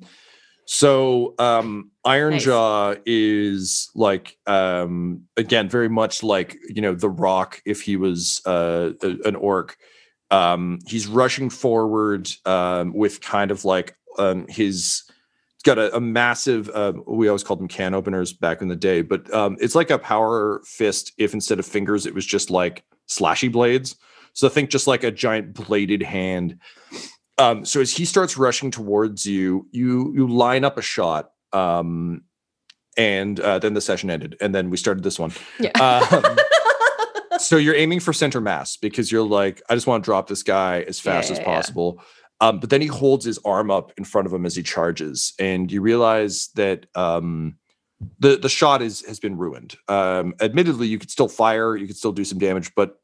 so 0.65 1.35
um, 1.39 1.91
Iron 2.03 2.33
Nice. 2.33 2.43
Jaw 2.43 2.95
is 3.05 3.89
like 3.95 4.37
um, 4.47 5.23
again 5.37 5.69
very 5.69 5.89
much 5.89 6.23
like 6.23 6.57
you 6.67 6.81
know 6.81 6.95
the 6.95 7.09
Rock 7.09 7.61
if 7.65 7.81
he 7.81 7.95
was 7.95 8.41
uh, 8.45 8.91
a- 9.01 9.27
an 9.27 9.35
orc. 9.35 9.77
Um, 10.31 10.79
he's 10.87 11.07
rushing 11.07 11.49
forward 11.49 12.29
um, 12.45 12.93
with 12.93 13.21
kind 13.21 13.51
of 13.51 13.63
like 13.65 13.95
um, 14.17 14.45
his. 14.49 15.03
Got 15.63 15.79
a, 15.79 15.95
a 15.95 15.99
massive. 15.99 16.69
Uh, 16.69 16.93
we 17.07 17.27
always 17.27 17.43
called 17.43 17.59
them 17.59 17.67
can 17.67 17.95
openers 17.95 18.33
back 18.33 18.61
in 18.61 18.67
the 18.67 18.75
day, 18.75 19.01
but 19.01 19.33
um, 19.33 19.57
it's 19.59 19.73
like 19.73 19.89
a 19.89 19.97
power 19.97 20.61
fist. 20.63 21.11
If 21.17 21.33
instead 21.33 21.57
of 21.57 21.65
fingers, 21.65 22.05
it 22.05 22.13
was 22.13 22.23
just 22.23 22.51
like 22.51 22.83
slashy 23.07 23.51
blades. 23.51 23.95
So 24.33 24.47
think 24.47 24.69
just 24.69 24.85
like 24.85 25.03
a 25.03 25.09
giant 25.09 25.55
bladed 25.55 26.03
hand. 26.03 26.59
Um, 27.37 27.65
so 27.65 27.81
as 27.81 27.91
he 27.91 28.05
starts 28.05 28.37
rushing 28.37 28.71
towards 28.71 29.25
you, 29.25 29.67
you 29.71 30.13
you 30.15 30.27
line 30.27 30.63
up 30.63 30.77
a 30.77 30.81
shot, 30.81 31.31
um, 31.51 32.23
and 32.97 33.39
uh, 33.39 33.59
then 33.59 33.73
the 33.73 33.81
session 33.81 34.09
ended, 34.09 34.37
and 34.39 34.55
then 34.55 34.69
we 34.69 34.77
started 34.77 35.03
this 35.03 35.19
one. 35.19 35.31
Yeah. 35.59 35.71
Um, 35.71 36.37
so 37.39 37.57
you're 37.57 37.75
aiming 37.75 37.99
for 37.99 38.13
center 38.13 38.39
mass 38.39 38.77
because 38.77 39.11
you're 39.11 39.27
like, 39.27 39.61
I 39.69 39.73
just 39.75 39.85
want 39.87 40.03
to 40.03 40.05
drop 40.05 40.27
this 40.27 40.43
guy 40.43 40.81
as 40.87 41.03
Yeah, 41.05 41.13
fast 41.13 41.31
as 41.31 41.37
yeah, 41.39 41.43
yeah. 41.49 41.55
possible. 41.55 42.01
Um, 42.41 42.59
but 42.59 42.69
then 42.69 42.81
he 42.81 42.87
holds 42.87 43.25
his 43.25 43.39
arm 43.45 43.69
up 43.71 43.91
in 43.97 44.03
front 44.03 44.27
of 44.27 44.33
him 44.33 44.45
as 44.45 44.55
he 44.55 44.63
charges, 44.63 45.33
and 45.39 45.71
you 45.71 45.81
realize 45.81 46.49
that 46.55 46.85
um, 46.95 47.57
the 48.19 48.37
the 48.37 48.49
shot 48.49 48.81
is 48.81 49.05
has 49.05 49.19
been 49.19 49.37
ruined. 49.37 49.75
Um, 49.87 50.35
admittedly, 50.41 50.87
you 50.87 50.99
could 50.99 51.11
still 51.11 51.27
fire, 51.29 51.75
you 51.75 51.87
could 51.87 51.97
still 51.97 52.11
do 52.11 52.25
some 52.25 52.39
damage, 52.39 52.73
but 52.75 52.97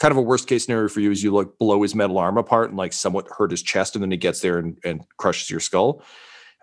kind 0.00 0.12
of 0.12 0.18
a 0.18 0.22
worst 0.22 0.48
case 0.48 0.64
scenario 0.64 0.88
for 0.88 1.00
you 1.00 1.10
is 1.10 1.22
you 1.22 1.30
like 1.32 1.48
blow 1.58 1.82
his 1.82 1.94
metal 1.94 2.18
arm 2.18 2.36
apart 2.38 2.68
and 2.68 2.76
like 2.78 2.92
somewhat 2.92 3.26
hurt 3.38 3.50
his 3.50 3.62
chest, 3.62 3.94
and 3.94 4.02
then 4.02 4.10
he 4.10 4.16
gets 4.16 4.40
there 4.40 4.58
and, 4.58 4.78
and 4.84 5.02
crushes 5.18 5.50
your 5.50 5.60
skull. 5.60 6.02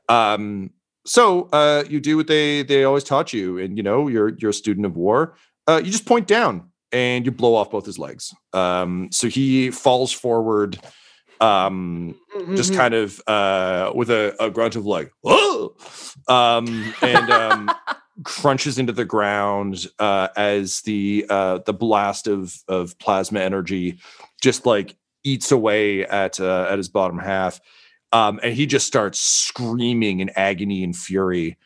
Um, 0.09 0.71
so 1.05 1.50
uh, 1.51 1.83
you 1.89 2.00
do 2.00 2.17
what 2.17 2.27
they 2.27 2.63
they 2.63 2.83
always 2.83 3.03
taught 3.03 3.33
you, 3.33 3.57
and 3.57 3.77
you 3.77 3.83
know 3.83 4.07
you're 4.07 4.29
you're 4.38 4.51
a 4.51 4.53
student 4.53 4.85
of 4.85 4.95
war. 4.95 5.35
Uh, 5.67 5.81
you 5.83 5.91
just 5.91 6.05
point 6.05 6.27
down 6.27 6.69
and 6.91 7.25
you 7.25 7.31
blow 7.31 7.55
off 7.55 7.71
both 7.71 7.85
his 7.85 7.97
legs. 7.97 8.33
Um, 8.53 9.09
so 9.11 9.27
he 9.27 9.71
falls 9.71 10.11
forward, 10.11 10.77
um, 11.39 12.15
just 12.55 12.73
Mhm. 12.73 12.75
kind 12.75 12.93
of 12.93 13.21
uh, 13.27 13.91
with 13.95 14.09
a, 14.09 14.35
a 14.43 14.50
grunt 14.51 14.75
of 14.75 14.85
like, 14.85 15.11
whoa, 15.21 15.75
um, 16.27 16.93
and 17.01 17.29
um, 17.31 17.71
crunches 18.24 18.77
into 18.77 18.94
the 18.94 19.06
ground 19.06 19.88
uh, 20.00 20.27
as 20.36 20.82
the 20.82 21.25
uh, 21.30 21.60
the 21.65 21.74
blast 21.74 22.27
of 22.27 22.56
of 22.68 22.98
plasma 23.00 23.39
energy 23.39 24.00
just 24.41 24.65
like 24.65 24.96
eats 25.24 25.51
away 25.51 26.06
at 26.06 26.39
uh, 26.39 26.68
at 26.70 26.77
his 26.77 26.89
bottom 26.89 27.20
half, 27.20 27.60
um, 28.12 28.39
and 28.44 28.53
he 28.53 28.65
just 28.65 28.88
starts 28.88 29.20
screaming 29.20 30.20
in 30.20 30.30
agony 30.36 30.84
and 30.84 30.96
fury. 30.96 31.58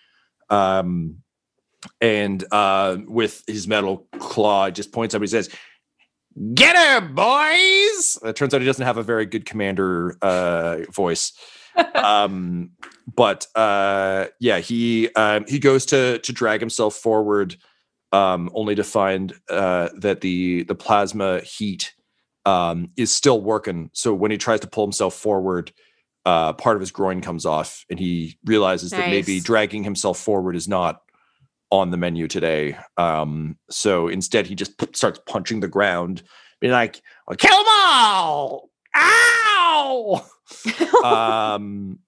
Um, 0.50 1.22
and 2.02 2.44
uh, 2.52 2.98
with 3.08 3.44
his 3.48 3.68
metal 3.68 4.08
claw, 4.18 4.70
just 4.70 4.92
points 4.92 5.16
up. 5.16 5.22
He 5.22 5.28
says, 5.28 5.50
"Get 6.54 6.76
her, 6.76 7.02
boys!" 7.02 8.18
It 8.24 8.36
turns 8.36 8.54
out 8.54 8.62
he 8.62 8.68
doesn't 8.68 8.86
have 8.86 8.98
a 8.98 9.04
very 9.04 9.26
good 9.26 9.46
commander 9.46 10.18
uh, 10.22 10.80
voice, 10.92 11.34
um, 11.96 12.72
but 13.14 13.48
uh, 13.56 14.26
yeah, 14.40 14.60
he 14.60 15.10
um, 15.16 15.46
he 15.48 15.60
goes 15.60 15.86
to 15.88 16.20
to 16.20 16.34
drag 16.34 16.60
himself 16.60 16.96
forward, 16.96 17.56
um, 18.12 18.50
only 18.54 18.76
to 18.76 18.84
find 18.84 19.34
uh, 19.50 19.90
that 19.98 20.22
the 20.22 20.64
the 20.64 20.76
plasma 20.76 21.40
heat 21.42 21.94
um, 22.46 22.90
is 22.98 23.12
still 23.12 23.42
working. 23.42 23.90
So 23.94 24.14
when 24.14 24.32
he 24.32 24.38
tries 24.38 24.60
to 24.62 24.68
pull 24.68 24.86
himself 24.86 25.16
forward, 25.16 25.72
uh, 26.26 26.54
part 26.54 26.76
of 26.78 26.82
his 26.82 26.92
groin 26.92 27.22
comes 27.22 27.46
off, 27.46 27.86
and 27.90 28.00
he 28.00 28.38
realizes 28.46 28.92
that 28.92 29.10
maybe 29.10 29.40
dragging 29.40 29.84
himself 29.84 30.20
forward 30.20 30.56
is 30.56 30.68
not 30.68 31.02
on 31.72 31.92
the 31.92 31.98
menu 31.98 32.28
today. 32.28 32.78
Um, 32.98 33.58
so 33.70 34.08
instead, 34.08 34.48
he 34.48 34.56
just 34.56 34.78
p- 34.78 34.88
starts 34.94 35.20
punching 35.28 35.60
the 35.60 35.68
ground, 35.68 36.24
being 36.60 36.74
like, 36.74 37.02
"I'll 37.28 37.36
"Kill 37.36 37.58
them 37.58 37.66
all!" 37.68 38.70
Ow! 38.96 40.26
um, 41.04 42.00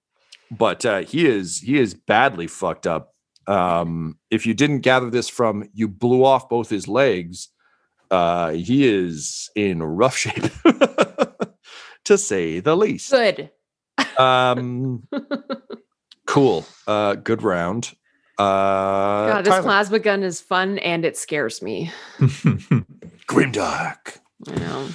but 0.50 0.84
uh, 0.84 1.00
he 1.00 1.26
is 1.26 1.58
he 1.60 1.78
is 1.78 1.94
badly 1.94 2.46
fucked 2.46 2.86
up. 2.86 3.14
Um, 3.46 4.18
if 4.30 4.46
you 4.46 4.54
didn't 4.54 4.80
gather 4.80 5.10
this 5.10 5.28
from 5.28 5.68
you 5.72 5.88
blew 5.88 6.24
off 6.24 6.48
both 6.48 6.68
his 6.68 6.86
legs, 6.86 7.48
uh, 8.10 8.50
he 8.50 8.86
is 8.86 9.50
in 9.54 9.82
rough 9.82 10.16
shape, 10.16 10.44
to 12.04 12.18
say 12.18 12.60
the 12.60 12.76
least. 12.76 13.10
Good. 13.10 13.50
Um, 14.18 15.06
cool. 16.26 16.66
Uh, 16.86 17.14
good 17.14 17.42
round. 17.42 17.94
Uh, 18.38 19.28
God, 19.28 19.44
this 19.44 19.50
Tyler. 19.52 19.62
plasma 19.62 19.98
gun 19.98 20.22
is 20.22 20.40
fun 20.40 20.78
and 20.78 21.04
it 21.04 21.16
scares 21.16 21.60
me. 21.60 21.90
Grimdark. 23.26 24.18
I 24.46 24.54
know. 24.54 24.88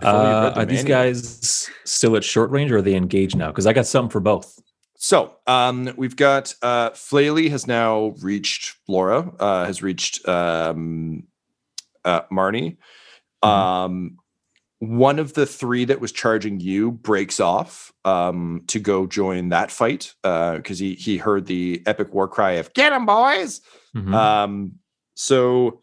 If 0.00 0.08
only 0.08 0.28
you 0.28 0.34
Uh, 0.36 0.52
are 0.56 0.64
these 0.64 0.84
guys 0.84 1.70
still 1.84 2.16
at 2.16 2.24
short 2.24 2.50
range 2.50 2.70
or 2.70 2.78
are 2.78 2.82
they 2.82 2.94
engaged 2.94 3.36
now? 3.36 3.48
Because 3.48 3.66
I 3.66 3.72
got 3.72 3.86
something 3.86 4.10
for 4.10 4.20
both. 4.20 4.58
So 4.96 5.32
um, 5.46 5.92
we've 5.96 6.16
got 6.16 6.54
uh, 6.62 6.90
Flaley 6.90 7.50
has 7.50 7.66
now 7.66 8.14
reached 8.20 8.76
Laura, 8.88 9.30
uh, 9.38 9.64
has 9.64 9.82
reached 9.82 10.26
um, 10.28 11.24
uh, 12.04 12.22
Marnie. 12.32 12.76
Mhm. 13.44 13.48
Um, 13.48 14.16
one 14.80 15.18
of 15.18 15.34
the 15.34 15.46
three 15.46 15.84
that 15.84 16.00
was 16.00 16.12
charging 16.12 16.60
you 16.60 16.92
breaks 16.92 17.40
off 17.40 17.92
um, 18.04 18.62
to 18.68 18.78
go 18.78 19.06
join 19.06 19.48
that 19.48 19.70
fight 19.70 20.14
because 20.22 20.78
he 20.78 20.94
he 20.94 21.16
heard 21.16 21.46
the 21.46 21.82
epic 21.86 22.12
war 22.14 22.28
cry 22.28 22.52
of 22.52 22.72
"Get 22.74 22.92
him, 22.92 23.06
boys!" 23.06 23.60
Mhm. 23.96 24.14
Um, 24.14 24.72
so 25.14 25.80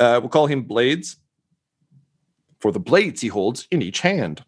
uh, 0.00 0.18
we'll 0.20 0.30
call 0.30 0.46
him 0.46 0.62
Blades 0.62 1.16
for 2.62 2.70
the 2.70 2.78
blades 2.80 3.20
he 3.20 3.26
holds 3.28 3.66
in 3.72 3.82
each 3.82 4.00
hand. 4.00 4.44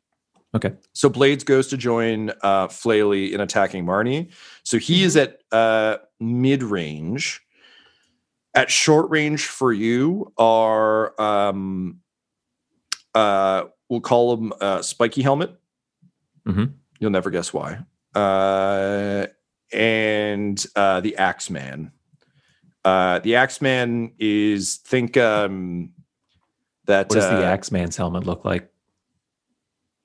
Okay. 0.54 0.72
So 0.92 1.08
Blades 1.08 1.42
goes 1.42 1.66
to 1.66 1.76
join 1.76 2.30
uh, 2.42 2.68
Flaley 2.68 3.32
in 3.32 3.40
attacking 3.40 3.84
Marnie. 3.84 4.30
So 4.62 4.78
he 4.78 5.02
is 5.02 5.16
at 5.16 5.40
uh, 5.50 5.96
mid 6.20 6.62
range. 6.62 7.40
At 8.54 8.70
short 8.70 9.10
range 9.10 9.46
for 9.46 9.72
you 9.72 10.32
are 10.38 11.20
um, 11.20 11.98
uh, 13.16 13.64
we'll 13.88 14.00
call 14.00 14.36
him 14.36 14.52
uh, 14.60 14.80
Spiky 14.80 15.22
Helmet. 15.22 15.58
Mhm. 16.46 16.74
You'll 17.00 17.10
never 17.10 17.30
guess 17.30 17.52
why. 17.52 17.80
Uh, 18.14 19.26
and 19.72 20.64
uh, 20.76 21.00
the 21.00 21.16
Axeman. 21.16 21.90
Uh, 22.84 23.18
the 23.18 23.34
Axeman 23.34 24.12
is 24.20 24.76
think 24.76 25.16
um, 25.16 25.90
that 26.86 27.08
what 27.08 27.14
does 27.16 27.24
uh, 27.24 27.38
the 27.40 27.44
Axeman's 27.46 27.96
helmet 27.96 28.24
look 28.24 28.44
like? 28.44 28.70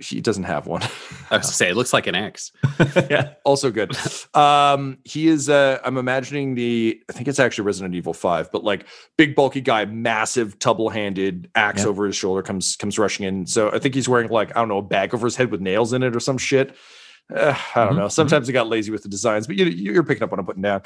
he 0.02 0.22
doesn't 0.22 0.46
have 0.46 0.66
one. 0.66 0.82
I 1.30 1.38
was 1.38 1.48
to 1.48 1.54
say 1.54 1.70
it 1.70 1.76
looks 1.76 1.92
like 1.92 2.08
an 2.08 2.16
axe. 2.16 2.54
yeah. 3.10 3.34
also 3.44 3.70
good. 3.70 3.92
Um, 4.34 4.98
he 5.04 5.28
is. 5.28 5.50
Uh, 5.50 5.80
I'm 5.84 5.98
imagining 5.98 6.56
the. 6.56 7.02
I 7.10 7.12
think 7.14 7.28
it's 7.28 7.38
actually 7.40 7.66
Resident 7.66 7.94
Evil 7.96 8.14
Five, 8.14 8.50
but 8.50 8.64
like 8.64 8.86
big 9.18 9.36
bulky 9.36 9.60
guy, 9.60 9.84
massive 9.84 10.58
double-handed 10.60 11.52
axe 11.54 11.84
Yeah. 11.84 11.90
over 11.90 12.06
his 12.06 12.16
shoulder 12.16 12.42
comes 12.42 12.78
comes 12.78 12.98
rushing 12.98 13.26
in. 13.26 13.46
So 13.46 13.72
I 13.72 13.80
think 13.80 13.94
he's 13.94 14.08
wearing 14.08 14.30
like 14.30 14.56
I 14.56 14.62
don't 14.62 14.70
know 14.70 14.78
a 14.78 14.82
bag 14.82 15.14
over 15.14 15.28
his 15.28 15.36
head 15.36 15.52
with 15.52 15.60
nails 15.60 15.92
in 15.92 16.02
it 16.02 16.16
or 16.16 16.22
some 16.22 16.38
shit. 16.38 16.78
Uh, 17.36 17.54
I 17.76 17.84
don't 17.86 17.96
Mhm, 17.96 17.98
know. 17.98 18.08
Sometimes 18.08 18.48
he 18.48 18.54
got 18.54 18.68
lazy 18.70 18.92
with 18.92 19.04
the 19.04 19.10
designs, 19.10 19.48
but 19.48 19.58
you, 19.58 19.66
you're 19.66 20.04
picking 20.04 20.24
up 20.24 20.32
what 20.32 20.40
I'm 20.40 20.46
putting 20.46 20.62
down. 20.64 20.82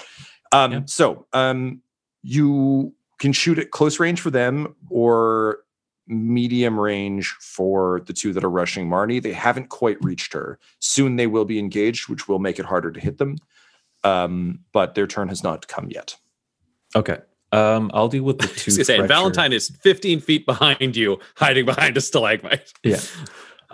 Um, 0.51 0.71
Yeah. 0.71 0.81
So 0.87 1.27
um, 1.33 1.81
you 2.23 2.95
can 3.19 3.31
shoot 3.31 3.59
at 3.59 3.69
close 3.69 3.99
range 3.99 4.19
for 4.21 4.31
them, 4.31 4.75
or 4.89 5.59
medium 6.07 6.79
range 6.79 7.29
for 7.39 8.01
the 8.05 8.13
two 8.13 8.33
that 8.33 8.43
are 8.43 8.49
rushing 8.49 8.89
Marnie. 8.89 9.21
They 9.21 9.33
haven't 9.33 9.69
quite 9.69 9.97
reached 10.03 10.33
her. 10.33 10.59
Soon 10.79 11.15
they 11.15 11.27
will 11.27 11.45
be 11.45 11.59
engaged, 11.59 12.09
which 12.09 12.27
will 12.27 12.39
make 12.39 12.59
it 12.59 12.65
harder 12.65 12.91
to 12.91 12.99
hit 12.99 13.17
them. 13.17 13.37
Um, 14.03 14.59
but 14.73 14.95
their 14.95 15.07
turn 15.07 15.29
has 15.29 15.43
not 15.43 15.67
come 15.67 15.87
yet. 15.89 16.17
Okay. 16.95 17.19
Um, 17.53 17.89
I'll 17.93 18.07
deal 18.09 18.23
with 18.23 18.39
the 18.39 18.45
I 18.51 18.53
two. 18.53 18.63
was 18.67 18.77
gonna 18.77 18.85
say, 18.85 18.97
fresher- 18.97 19.07
Valentine 19.07 19.53
is 19.53 19.69
15 19.81 20.19
feet 20.19 20.45
behind 20.45 20.95
you, 20.95 21.19
hiding 21.35 21.65
behind 21.65 21.95
a 21.97 22.01
stalagmite. 22.01 22.73
Yeah. 22.83 22.99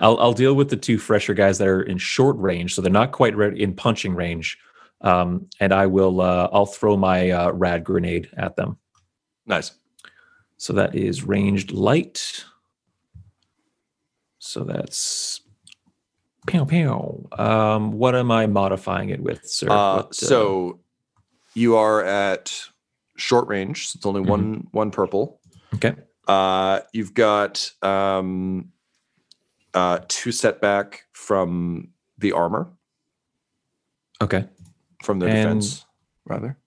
I'll 0.01 0.17
I'll 0.19 0.33
deal 0.33 0.53
with 0.53 0.69
the 0.69 0.77
two 0.77 0.97
fresher 0.97 1.33
guys 1.33 1.57
that 1.57 1.67
are 1.67 1.81
in 1.81 1.97
short 1.97 2.37
range, 2.37 2.73
so 2.73 2.81
they're 2.81 2.89
not 2.89 3.11
quite 3.11 3.35
ready 3.35 3.61
in 3.61 3.73
punching 3.73 4.15
range. 4.15 4.57
Um, 5.01 5.47
and 5.59 5.73
I 5.73 5.87
will 5.87 6.21
uh, 6.21 6.47
I'll 6.53 6.65
throw 6.65 6.95
my 6.95 7.31
uh, 7.31 7.51
rad 7.51 7.83
grenade 7.83 8.29
at 8.37 8.55
them. 8.55 8.77
Nice. 9.45 9.71
So 10.59 10.73
that 10.73 10.93
is 10.93 11.23
ranged 11.23 11.71
light. 11.71 12.43
So 14.39 14.65
that's 14.65 15.39
pow 16.47 16.65
pow. 16.65 17.25
Um, 17.37 17.93
what 17.93 18.13
am 18.13 18.29
I 18.29 18.45
modifying 18.45 19.09
it 19.09 19.21
with, 19.23 19.47
sir? 19.47 19.69
Uh, 19.69 19.95
What, 19.97 20.15
so 20.15 20.81
you 21.53 21.77
are 21.77 22.03
at 22.03 22.61
short 23.15 23.47
range. 23.47 23.87
So 23.87 23.97
it's 23.97 24.05
only 24.05 24.21
Mhm. 24.21 24.27
one 24.27 24.67
one 24.71 24.91
purple. 24.91 25.39
okay, 25.75 25.95
Uh, 26.27 26.81
you've 26.93 27.13
got 27.13 27.71
um, 27.81 28.73
uh, 29.73 29.99
two 30.09 30.31
setback 30.33 31.03
from 31.13 31.89
the 32.17 32.33
armor, 32.33 32.69
okay. 34.21 34.49
from 35.03 35.19
the 35.19 35.27
And- 35.27 35.61
defense, 35.61 35.85
rather. 36.25 36.57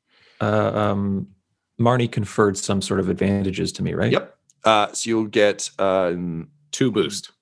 Uh, 0.41 0.73
um, 0.75 1.35
Marnie 1.83 2.11
conferred 2.11 2.57
some 2.57 2.81
sort 2.81 3.01
of 3.01 3.09
advantages 3.09 3.73
to 3.73 3.83
me, 3.83 3.95
right? 3.95 4.13
Yep. 4.13 4.37
Uh, 4.65 4.93
so 4.93 5.09
you'll 5.11 5.27
get, 5.27 5.69
um, 5.79 6.49
Two 6.71 6.91
boost. 6.91 7.33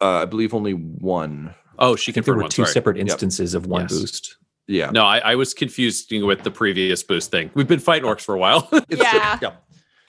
uh, 0.00 0.22
I 0.22 0.24
believe, 0.24 0.54
only 0.54 0.72
one. 0.72 1.54
Oh, 1.78 1.96
she 1.96 2.12
I 2.12 2.14
think 2.14 2.26
there 2.26 2.34
were 2.34 2.42
one. 2.42 2.50
two 2.50 2.62
Sorry. 2.64 2.72
separate 2.72 2.96
instances 2.98 3.54
of 3.54 3.66
one 3.66 3.82
Yes. 3.82 3.92
boost. 3.92 4.36
Yeah. 4.66 4.90
No, 4.90 5.04
I, 5.04 5.18
I 5.18 5.34
was 5.34 5.54
confused 5.54 6.10
with 6.12 6.42
the 6.42 6.50
previous 6.50 7.02
boost 7.02 7.30
thing. 7.30 7.50
We've 7.54 7.66
been 7.68 7.78
fighting 7.80 8.08
orcs 8.08 8.20
for 8.22 8.34
a 8.34 8.38
while. 8.38 8.68
It's- 8.88 8.98
Yeah. 9.14 9.38
yeah. 9.42 9.52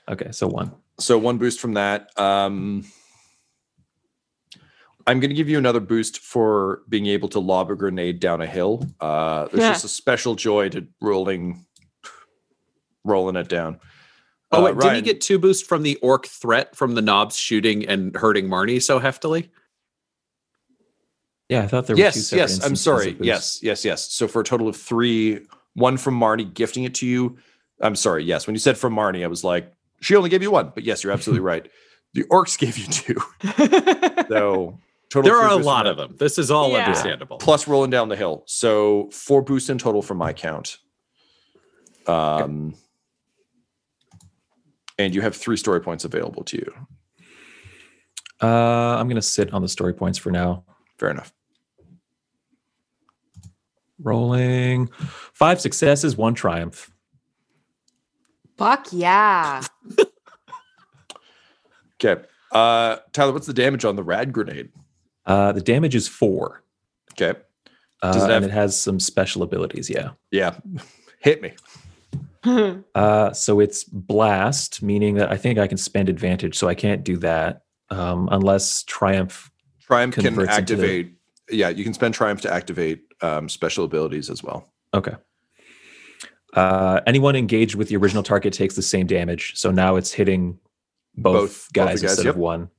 Okay, 0.09 0.31
so 0.31 0.47
one. 0.47 0.71
So 0.99 1.17
one 1.17 1.37
boost 1.37 1.59
from 1.59 1.73
that. 1.75 2.09
Um, 2.19 2.83
I'm 5.07 5.19
going 5.19 5.29
to 5.29 5.35
give 5.35 5.49
you 5.49 5.57
another 5.57 5.79
boost 5.79 6.19
for 6.19 6.81
being 6.89 7.07
able 7.07 7.29
to 7.29 7.39
lob 7.39 7.71
a 7.71 7.75
grenade 7.75 8.19
down 8.19 8.41
a 8.41 8.45
hill. 8.45 8.85
Uh, 8.99 9.47
there's 9.47 9.63
Yeah. 9.63 9.69
just 9.73 9.85
a 9.85 9.89
special 9.89 10.35
joy 10.35 10.69
to 10.69 10.87
rolling, 11.01 11.65
rolling 13.05 13.35
it 13.35 13.47
down. 13.47 13.79
oh, 14.51 14.65
Uh, 14.65 14.73
wait, 14.73 14.79
did 14.79 14.95
he 14.95 15.01
get 15.01 15.21
two 15.21 15.39
boost 15.39 15.65
from 15.67 15.83
the 15.83 15.95
orc 15.97 16.25
threat 16.27 16.75
from 16.75 16.95
the 16.95 17.01
nobs 17.01 17.35
shooting 17.37 17.85
and 17.87 18.15
hurting 18.15 18.47
Marnie 18.47 18.81
so 18.81 18.99
heftily? 18.99 19.49
Yeah, 21.49 21.63
I 21.63 21.67
thought 21.67 21.87
there 21.87 21.95
were 21.95 21.99
two 22.11 22.19
Yes, 22.19 22.31
yes. 22.31 22.63
I'm 22.63 22.75
sorry. 22.75 23.17
Yes, 23.19 23.59
yes, 23.63 23.83
yes. 23.83 24.11
So 24.11 24.27
for 24.27 24.41
a 24.41 24.43
total 24.43 24.67
of 24.67 24.75
three, 24.75 25.47
one 25.73 25.97
from 25.97 26.19
Marnie 26.19 26.53
gifting 26.53 26.83
it 26.83 26.93
to 26.95 27.07
you. 27.07 27.37
I'm 27.81 27.95
sorry. 27.95 28.23
Yes, 28.23 28.45
when 28.45 28.53
you 28.53 28.59
said 28.59 28.77
from 28.77 28.93
Marnie, 28.93 29.23
I 29.23 29.27
was 29.27 29.43
like, 29.43 29.71
she 30.01 30.15
only 30.15 30.29
gave 30.29 30.43
you 30.43 30.51
one. 30.51 30.71
But 30.75 30.83
yes, 30.83 31.03
you're 31.03 31.13
absolutely 31.13 31.41
right. 31.41 31.67
The 32.15 32.23
orcs 32.23 32.57
gave 32.57 32.75
you 32.77 32.87
two. 32.87 33.21
So 34.29 34.79
total. 35.09 35.29
There 35.29 35.37
are 35.37 35.51
a 35.51 35.55
lot 35.63 35.85
of 35.85 35.95
them. 35.97 36.15
This 36.17 36.37
is 36.39 36.49
all 36.49 36.71
Yeah. 36.71 36.85
understandable. 36.85 37.37
plus 37.37 37.67
rolling 37.67 37.91
down 37.91 38.09
the 38.09 38.15
hill. 38.15 38.43
So 38.47 39.09
four 39.11 39.43
boosts 39.43 39.69
in 39.69 39.77
total 39.77 40.01
from 40.01 40.17
my 40.17 40.33
count. 40.33 40.77
Um, 42.07 42.73
and 44.99 45.15
you 45.15 45.21
have 45.21 45.35
three 45.35 45.57
story 45.57 45.79
points 45.81 46.05
available 46.05 46.43
to 46.43 46.57
you. 46.57 46.73
Uh, 48.41 48.97
I'm 48.99 49.07
gonna 49.07 49.21
sit 49.21 49.51
on 49.53 49.61
the 49.63 49.67
story 49.67 49.93
points 49.93 50.19
for 50.19 50.29
now. 50.31 50.63
Fair 50.99 51.09
enough. 51.09 51.33
Rolling 54.01 54.87
five 55.33 55.59
successes, 55.59 56.15
one 56.15 56.35
triumph. 56.35 56.91
Fuck 58.57 58.87
yeah. 58.91 59.63
Okay. 62.01 62.21
Uh, 62.53 62.95
Tyler, 63.11 63.33
what's 63.33 63.45
the 63.45 63.51
damage 63.53 63.83
on 63.83 63.97
the 63.97 64.03
rad 64.03 64.31
grenade? 64.31 64.69
Uh, 65.25 65.51
the 65.51 65.59
damage 65.59 65.95
is 65.95 66.07
four. 66.07 66.63
Okay. 67.11 67.37
Uh, 68.01 68.13
Does 68.13 68.23
it 68.23 68.29
have- 68.29 68.43
and 68.43 68.45
it 68.45 68.53
has 68.55 68.79
some 68.79 69.01
special 69.01 69.43
abilities. 69.43 69.89
Yeah. 69.89 70.11
Yeah. 70.31 70.55
Hit 71.19 71.41
me. 71.41 71.51
Uh, 72.95 73.31
so 73.33 73.59
it's 73.59 73.83
blast, 73.83 74.81
meaning 74.81 75.15
that 75.15 75.31
I 75.31 75.37
think 75.37 75.59
I 75.59 75.67
can 75.67 75.77
spend 75.77 76.09
advantage, 76.09 76.57
so 76.57 76.67
I 76.67 76.75
can't 76.75 77.03
do 77.03 77.17
that 77.17 77.63
um, 77.89 78.27
unless 78.31 78.83
triumph. 78.83 79.51
Triumph 79.81 80.15
can 80.15 80.25
into 80.25 80.45
the- 80.45 80.51
activate. 80.51 81.13
Yeah, 81.49 81.69
you 81.69 81.83
can 81.83 81.93
spend 81.93 82.13
Triumph 82.13 82.41
to 82.41 82.53
activate 82.53 83.01
um, 83.21 83.49
special 83.49 83.83
abilities 83.83 84.29
as 84.29 84.43
well. 84.43 84.71
Okay. 84.93 85.15
Uh, 86.53 87.01
anyone 87.07 87.35
engaged 87.35 87.75
with 87.75 87.89
the 87.89 87.95
original 87.97 88.21
target 88.23 88.53
takes 88.53 88.75
the 88.75 88.81
same 88.81 89.07
damage. 89.07 89.53
So 89.55 89.71
now 89.71 89.95
it's 89.95 90.11
hitting 90.11 90.59
both, 91.15 91.33
Both- 91.33 91.49
both 91.49 91.73
guys, 91.73 92.01
guys, 92.01 92.03
instead 92.03 92.25
yep. 92.25 92.35
of 92.35 92.39
one. 92.39 92.69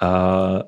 Uh, 0.00 0.64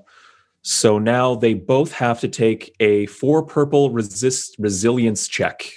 so 0.63 0.99
now 0.99 1.35
they 1.35 1.53
both 1.55 1.93
have 1.93 2.21
to 2.21 2.29
take 2.29 2.75
a 2.81 3.05
four 3.07 3.43
purple 3.43 3.91
resist 3.91 4.57
resilience 4.59 5.29
check. 5.29 5.71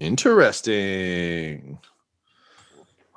Interesting. 0.00 1.78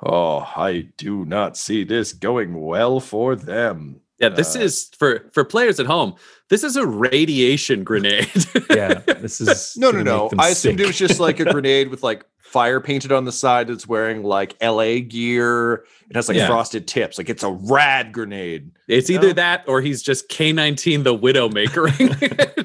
Oh, 0.02 0.40
I 0.54 0.90
do 0.98 1.24
not 1.24 1.56
see 1.56 1.82
this 1.82 2.12
going 2.12 2.60
well 2.60 3.00
for 3.00 3.34
them. 3.34 4.02
Yeah, 4.20 4.28
this 4.28 4.54
Uh, 4.56 4.60
is 4.60 4.90
for 4.98 5.28
for 5.32 5.44
players 5.44 5.80
at 5.80 5.86
home. 5.86 6.14
This 6.50 6.62
is 6.62 6.76
a 6.76 6.86
radiation 6.86 7.82
grenade. 7.84 8.30
Yeah, 8.70 8.94
this 9.06 9.40
is 9.40 9.74
No, 9.76 9.90
no, 9.90 10.02
no. 10.02 10.22
make 10.24 10.30
them 10.30 10.40
I 10.40 10.48
assumed 10.48 10.80
it 10.80 10.86
was 10.86 10.98
just 10.98 11.18
like 11.20 11.40
a 11.40 11.44
grenade 11.44 11.88
with 11.88 12.02
like 12.02 12.24
fire 12.38 12.80
painted 12.80 13.10
on 13.10 13.24
the 13.24 13.32
side 13.32 13.66
that's 13.66 13.88
wearing 13.88 14.22
like 14.22 14.54
LA 14.62 15.00
gear. 15.00 15.84
It 16.08 16.14
has 16.14 16.28
like 16.28 16.36
Yeah. 16.36 16.46
frosted 16.46 16.86
tips. 16.86 17.18
Like 17.18 17.28
it's 17.28 17.42
a 17.42 17.50
rad 17.50 18.12
grenade. 18.12 18.70
it's 18.86 19.10
either 19.10 19.28
No. 19.28 19.32
that 19.34 19.64
or 19.66 19.80
he's 19.80 20.00
just 20.02 20.28
K19 20.28 21.02
the 21.02 21.16
Widowmaker. 21.18 21.90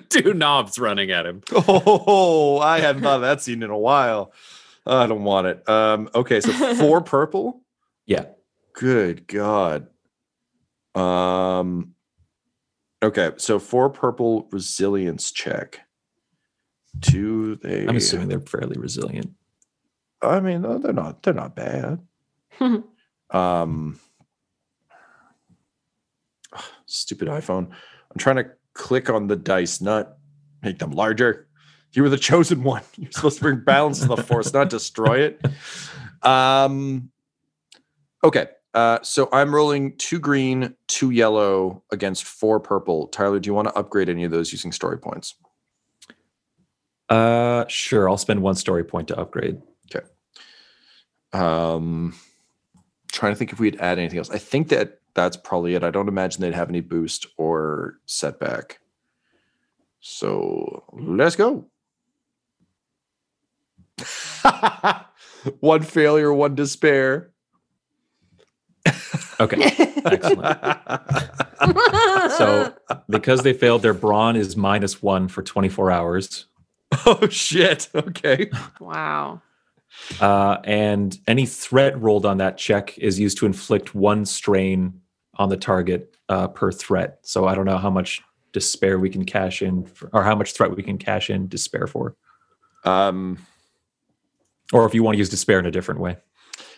Two 0.10 0.34
nobs 0.36 0.78
running 0.78 1.10
at 1.10 1.26
him. 1.26 1.42
Oh, 1.52 2.60
I 2.60 2.80
haven't 2.82 3.02
thought 3.04 3.16
of 3.18 3.22
that 3.22 3.42
scene 3.42 3.64
in 3.64 3.72
a 3.72 3.78
while. 3.78 4.32
I 4.86 5.08
don't 5.08 5.24
want 5.24 5.48
it. 5.48 5.68
Um, 5.70 6.10
okay, 6.14 6.42
so 6.42 6.52
four 6.76 7.02
purple. 7.02 7.62
Yeah. 8.06 8.26
Good 8.74 9.28
God. 9.28 9.88
Um 10.96 11.94
okay, 13.04 13.32
so 13.38 13.60
four 13.60 13.90
purple 13.90 14.48
resilience 14.52 15.32
check. 15.32 15.82
Two 17.02 17.58
they 17.58 17.88
I'm 17.88 17.96
assuming 17.96 18.28
they're 18.30 18.40
fairly 18.40 18.78
resilient. 18.80 19.32
I 20.22 20.40
mean, 20.40 20.62
they're 20.62 20.94
not 20.94 21.24
they're 21.24 21.34
not 21.34 21.56
bad. 21.56 22.00
um 23.30 24.00
stupid 26.86 27.28
iPhone. 27.28 27.70
I'm 28.12 28.18
trying 28.18 28.38
to 28.38 28.50
click 28.74 29.10
on 29.10 29.28
the 29.28 29.36
dice, 29.36 29.82
not 29.82 30.18
make 30.64 30.80
them 30.80 30.92
larger. 30.92 31.48
You 31.94 32.04
were 32.04 32.10
the 32.10 32.18
chosen 32.18 32.64
one. 32.64 32.84
You're 32.98 33.12
supposed 33.12 33.38
to 33.38 33.44
bring 33.44 33.60
balance 33.62 34.00
to 34.02 34.08
the 34.08 34.18
force, 34.18 34.54
not 34.54 34.70
destroy 34.70 35.20
it. 35.22 35.42
Um 36.22 37.12
okay. 38.22 38.48
Uh, 38.80 38.98
so 39.02 39.28
I'm 39.34 39.54
rolling 39.54 39.98
two 39.98 40.20
green, 40.20 40.74
two 40.88 41.10
yellow 41.10 41.84
against 41.92 42.24
four 42.24 42.62
purple. 42.62 43.08
Tyler, 43.08 43.38
do 43.38 43.50
you 43.50 43.54
want 43.54 43.68
to 43.68 43.76
upgrade 43.76 44.08
any 44.08 44.24
of 44.24 44.32
those 44.32 44.54
using 44.54 44.72
story 44.72 44.98
points? 44.98 45.36
Uh, 47.10 47.66
sure. 47.68 48.08
I'll 48.10 48.18
spend 48.18 48.42
one 48.42 48.56
story 48.56 48.86
point 48.86 49.10
to 49.10 49.20
upgrade. 49.20 49.62
Okay. 49.94 50.06
Um, 51.34 52.16
trying 53.12 53.34
to 53.34 53.36
think 53.36 53.52
if 53.52 53.60
we'd 53.60 53.82
add 53.82 54.00
anything 54.00 54.18
else. 54.18 54.30
I 54.30 54.38
think 54.38 54.70
that 54.70 55.02
that's 55.14 55.36
probably 55.36 55.76
it. 55.76 55.84
I 55.84 55.92
don't 55.92 56.08
imagine 56.08 56.42
they'd 56.42 56.54
have 56.54 56.70
any 56.70 56.80
boost 56.80 57.28
or 57.36 57.96
setback. 58.06 58.80
So 60.00 60.86
let's 60.94 61.36
go. 61.36 61.66
one 65.60 65.82
failure, 65.82 66.34
one 66.34 66.56
despair. 66.56 67.34
Okay. 69.40 69.72
Excellent. 70.06 70.78
So 72.38 72.74
because 73.10 73.44
they 73.44 73.52
failed, 73.52 73.82
their 73.82 73.94
brawn 73.94 74.38
is 74.38 74.56
minus 74.56 75.02
one 75.02 75.28
for 75.28 75.44
24 75.44 75.92
hours. 75.92 76.46
oh 77.06 77.28
shit. 77.28 77.90
Okay. 77.94 78.50
wow. 78.80 79.42
Uh, 80.22 80.58
and 80.64 81.18
any 81.28 81.46
threat 81.46 82.00
rolled 82.00 82.26
on 82.26 82.38
that 82.38 82.58
check 82.58 82.98
is 82.98 83.20
used 83.20 83.38
to 83.40 83.46
inflict 83.46 83.94
one 83.94 84.26
strain 84.26 85.02
on 85.36 85.50
the 85.50 85.58
target 85.58 86.16
uh, 86.30 86.48
per 86.48 86.72
threat. 86.72 87.20
So 87.24 87.46
I 87.46 87.56
don't 87.56 87.66
know 87.66 87.78
how 87.78 87.90
much 87.90 88.22
despair 88.54 89.00
we 89.00 89.10
can 89.10 89.26
cash 89.26 89.62
in, 89.62 89.86
for, 89.86 90.10
or 90.14 90.24
how 90.24 90.36
much 90.36 90.54
threat 90.54 90.76
we 90.76 90.84
can 90.84 90.98
cash 90.98 91.30
in 91.30 91.48
despair 91.48 91.88
for, 91.88 92.16
Um, 92.84 93.38
or 94.72 94.86
if 94.86 94.94
you 94.94 95.04
want 95.04 95.16
to 95.16 95.20
use 95.20 95.30
despair 95.30 95.60
in 95.60 95.66
a 95.66 95.72
different 95.72 96.00
way. 96.00 96.18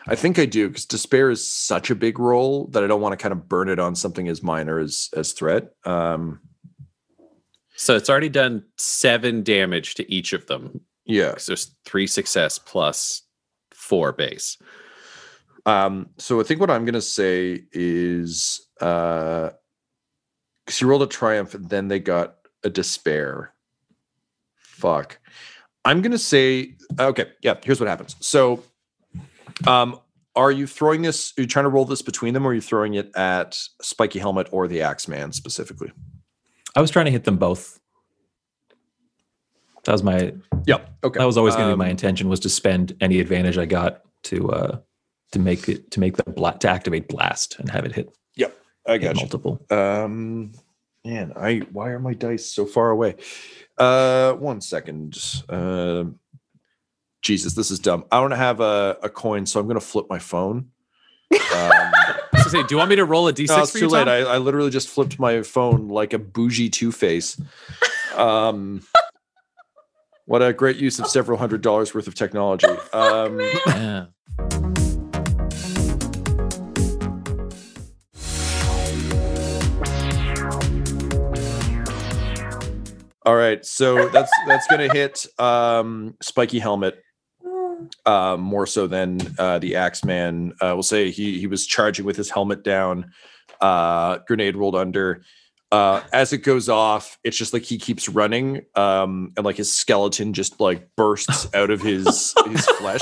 I 0.07 0.15
think 0.15 0.39
I 0.39 0.45
do 0.45 0.67
because 0.67 0.85
despair 0.85 1.29
is 1.29 1.47
such 1.47 1.89
a 1.91 1.95
big 1.95 2.17
role 2.19 2.67
that 2.67 2.83
I 2.83 2.87
don't 2.87 3.01
want 3.01 3.13
to 3.13 3.17
kind 3.21 3.31
of 3.31 3.47
burn 3.47 3.69
it 3.69 3.79
on 3.79 3.95
something 3.95 4.27
as 4.27 4.41
minor 4.41 4.79
as 4.79 5.09
as 5.15 5.33
threat. 5.33 5.73
Um, 5.85 6.41
So 7.75 7.95
it's 7.95 8.09
already 8.09 8.29
done 8.29 8.65
seven 8.77 9.43
damage 9.43 9.95
to 9.95 10.11
each 10.11 10.33
of 10.33 10.45
them. 10.47 10.81
yeah. 11.05 11.31
'cause 11.33 11.45
there's 11.47 11.75
three 11.85 12.07
success 12.07 12.59
plus 12.59 13.23
four 13.73 14.11
base. 14.11 14.57
Um, 15.65 16.09
so 16.17 16.39
I 16.39 16.43
think 16.43 16.59
what 16.59 16.69
I'm 16.71 16.85
gonna 16.85 17.01
say 17.01 17.65
is 17.71 18.67
uh 18.79 19.49
because 20.65 20.79
you 20.81 20.87
rolled 20.87 21.03
a 21.03 21.07
triumph 21.07 21.53
and 21.53 21.69
then 21.69 21.87
they 21.87 21.99
got 21.99 22.37
a 22.63 22.69
despair. 22.69 23.53
Fuck. 24.57 25.19
I'm 25.85 26.01
gonna 26.01 26.17
say 26.17 26.75
okay, 26.99 27.31
yeah, 27.41 27.55
here's 27.63 27.79
what 27.79 27.89
happens. 27.89 28.15
So 28.19 28.63
um 29.67 29.99
are 30.35 30.51
you 30.51 30.65
throwing 30.67 31.01
this 31.01 31.33
are 31.37 31.41
you 31.41 31.47
trying 31.47 31.65
to 31.65 31.69
roll 31.69 31.85
this 31.85 32.01
between 32.01 32.33
them 32.33 32.45
or 32.45 32.51
are 32.51 32.53
you 32.53 32.61
throwing 32.61 32.93
it 32.93 33.15
at 33.15 33.57
spiky 33.81 34.19
helmet 34.19 34.47
or 34.51 34.67
the 34.67 34.81
axeman 34.81 35.31
specifically? 35.33 35.91
I 36.75 36.81
was 36.81 36.89
trying 36.89 37.05
to 37.05 37.11
hit 37.11 37.25
them 37.25 37.37
both. 37.37 37.79
That 39.83 39.91
was 39.93 40.03
my 40.03 40.33
Yep. 40.67 40.89
Okay. 41.03 41.19
that 41.19 41.25
was 41.25 41.37
always 41.37 41.55
going 41.55 41.67
to 41.69 41.75
be 41.75 41.77
my 41.77 41.85
Um, 41.85 41.91
intention 41.91 42.29
was 42.29 42.39
to 42.41 42.49
spend 42.49 42.95
any 43.01 43.19
advantage 43.19 43.57
I 43.57 43.65
got 43.65 44.01
to 44.23 44.51
uh 44.51 44.77
to 45.31 45.39
make 45.39 45.67
it 45.69 45.91
to 45.91 45.99
make 45.99 46.17
the 46.17 46.23
bla- 46.23 46.57
to 46.59 46.69
activate 46.69 47.07
blast 47.07 47.57
and 47.59 47.69
have 47.69 47.85
it 47.85 47.93
hit, 47.95 48.13
Yep. 48.35 48.55
I 48.87 48.97
got 48.97 49.15
multiple. 49.15 49.65
Um, 49.69 50.51
man, 51.05 51.33
I 51.35 51.59
why 51.71 51.89
are 51.89 51.99
my 51.99 52.13
dice 52.13 52.45
so 52.45 52.65
far 52.65 52.89
away? 52.91 53.15
Uh, 53.77 54.33
one 54.33 54.59
second. 54.61 55.17
Um, 55.49 56.19
Jesus, 57.21 57.53
this 57.53 57.69
is 57.71 57.79
dumb. 57.79 58.03
I 58.11 58.19
don't 58.19 58.31
have 58.31 58.59
a, 58.59 58.97
a 59.03 59.09
coin, 59.09 59.45
so 59.45 59.59
I'm 59.59 59.67
gonna 59.67 59.79
flip 59.79 60.07
my 60.09 60.19
phone. 60.19 60.69
Um, 61.55 61.91
So 62.43 62.49
say, 62.49 62.63
do 62.63 62.67
you 62.71 62.77
want 62.77 62.89
me 62.89 62.95
to 62.95 63.05
roll 63.05 63.27
a 63.27 63.33
d6 63.33 63.47
no, 63.47 63.61
it's 63.61 63.71
too 63.73 63.87
late. 63.87 64.07
I, 64.07 64.21
I 64.21 64.37
literally 64.39 64.71
just 64.71 64.89
flipped 64.89 65.19
my 65.19 65.43
phone 65.43 65.87
like 65.89 66.11
a 66.13 66.17
bougie 66.19 66.69
Two 66.69 66.91
Face. 66.91 67.39
Um, 68.15 68.81
what 70.25 70.41
a 70.41 70.51
great 70.51 70.77
use 70.77 70.99
of 70.99 71.07
several 71.07 71.37
hundred 71.37 71.61
dollars 71.61 71.93
worth 71.93 72.07
of 72.07 72.15
technology. 72.15 72.67
Um, 72.93 73.39
Yeah. 73.67 74.05
All 83.23 83.35
right, 83.35 83.63
so 83.63 84.09
that's 84.09 84.31
that's 84.47 84.65
gonna 84.67 84.91
hit 84.91 85.27
um, 85.37 86.15
spiky 86.21 86.57
helmet 86.57 87.03
uh, 88.05 88.37
more 88.39 88.65
so 88.65 88.87
than 88.87 89.19
uh, 89.37 89.59
the 89.59 89.75
Axeman. 89.75 90.53
Uh, 90.61 90.73
we'll 90.73 90.83
say 90.83 91.11
he 91.11 91.39
he 91.39 91.47
was 91.47 91.65
charging 91.65 92.05
with 92.05 92.15
his 92.15 92.29
helmet 92.29 92.63
down, 92.63 93.11
uh, 93.59 94.19
grenade 94.27 94.55
rolled 94.55 94.75
under. 94.75 95.23
Uh, 95.71 96.01
as 96.11 96.33
it 96.33 96.39
goes 96.39 96.67
off, 96.67 97.17
it's 97.23 97.37
just 97.37 97.53
like 97.53 97.63
he 97.63 97.77
keeps 97.77 98.09
running, 98.09 98.65
um, 98.75 99.31
and 99.37 99.45
like 99.45 99.55
his 99.55 99.73
skeleton 99.73 100.33
just 100.33 100.59
like 100.59 100.89
bursts 100.97 101.47
out 101.53 101.69
of 101.69 101.81
his 101.81 102.33
his 102.47 102.65
flesh, 102.77 103.01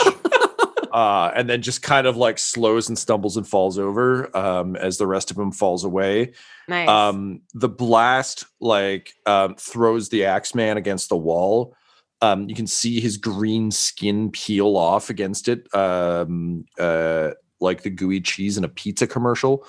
uh, 0.91 1.31
and 1.35 1.49
then 1.49 1.63
just 1.63 1.81
kind 1.81 2.05
of 2.05 2.15
like 2.15 2.37
slows 2.37 2.87
and 2.87 2.97
stumbles 2.97 3.37
and 3.37 3.47
falls 3.47 3.79
over 3.79 4.35
um, 4.37 4.75
as 4.75 4.99
the 4.99 5.07
rest 5.07 5.31
of 5.31 5.37
him 5.37 5.51
falls 5.51 5.83
away. 5.83 6.33
Nice. 6.67 6.87
Um, 6.87 7.41
the 7.55 7.69
blast 7.69 8.45
like 8.61 9.13
um, 9.25 9.55
throws 9.55 10.09
the 10.09 10.25
Axeman 10.25 10.77
against 10.77 11.09
the 11.09 11.17
wall. 11.17 11.75
Um, 12.21 12.49
you 12.49 12.55
can 12.55 12.67
see 12.67 12.99
his 12.99 13.17
green 13.17 13.71
skin 13.71 14.31
peel 14.31 14.75
off 14.75 15.09
against 15.09 15.47
it, 15.47 15.73
um, 15.73 16.65
uh, 16.77 17.31
like 17.61 17.83
the 17.83 17.89
gooey 17.89 18.21
cheese 18.21 18.57
in 18.57 18.63
a 18.63 18.69
pizza 18.69 19.07
commercial. 19.07 19.65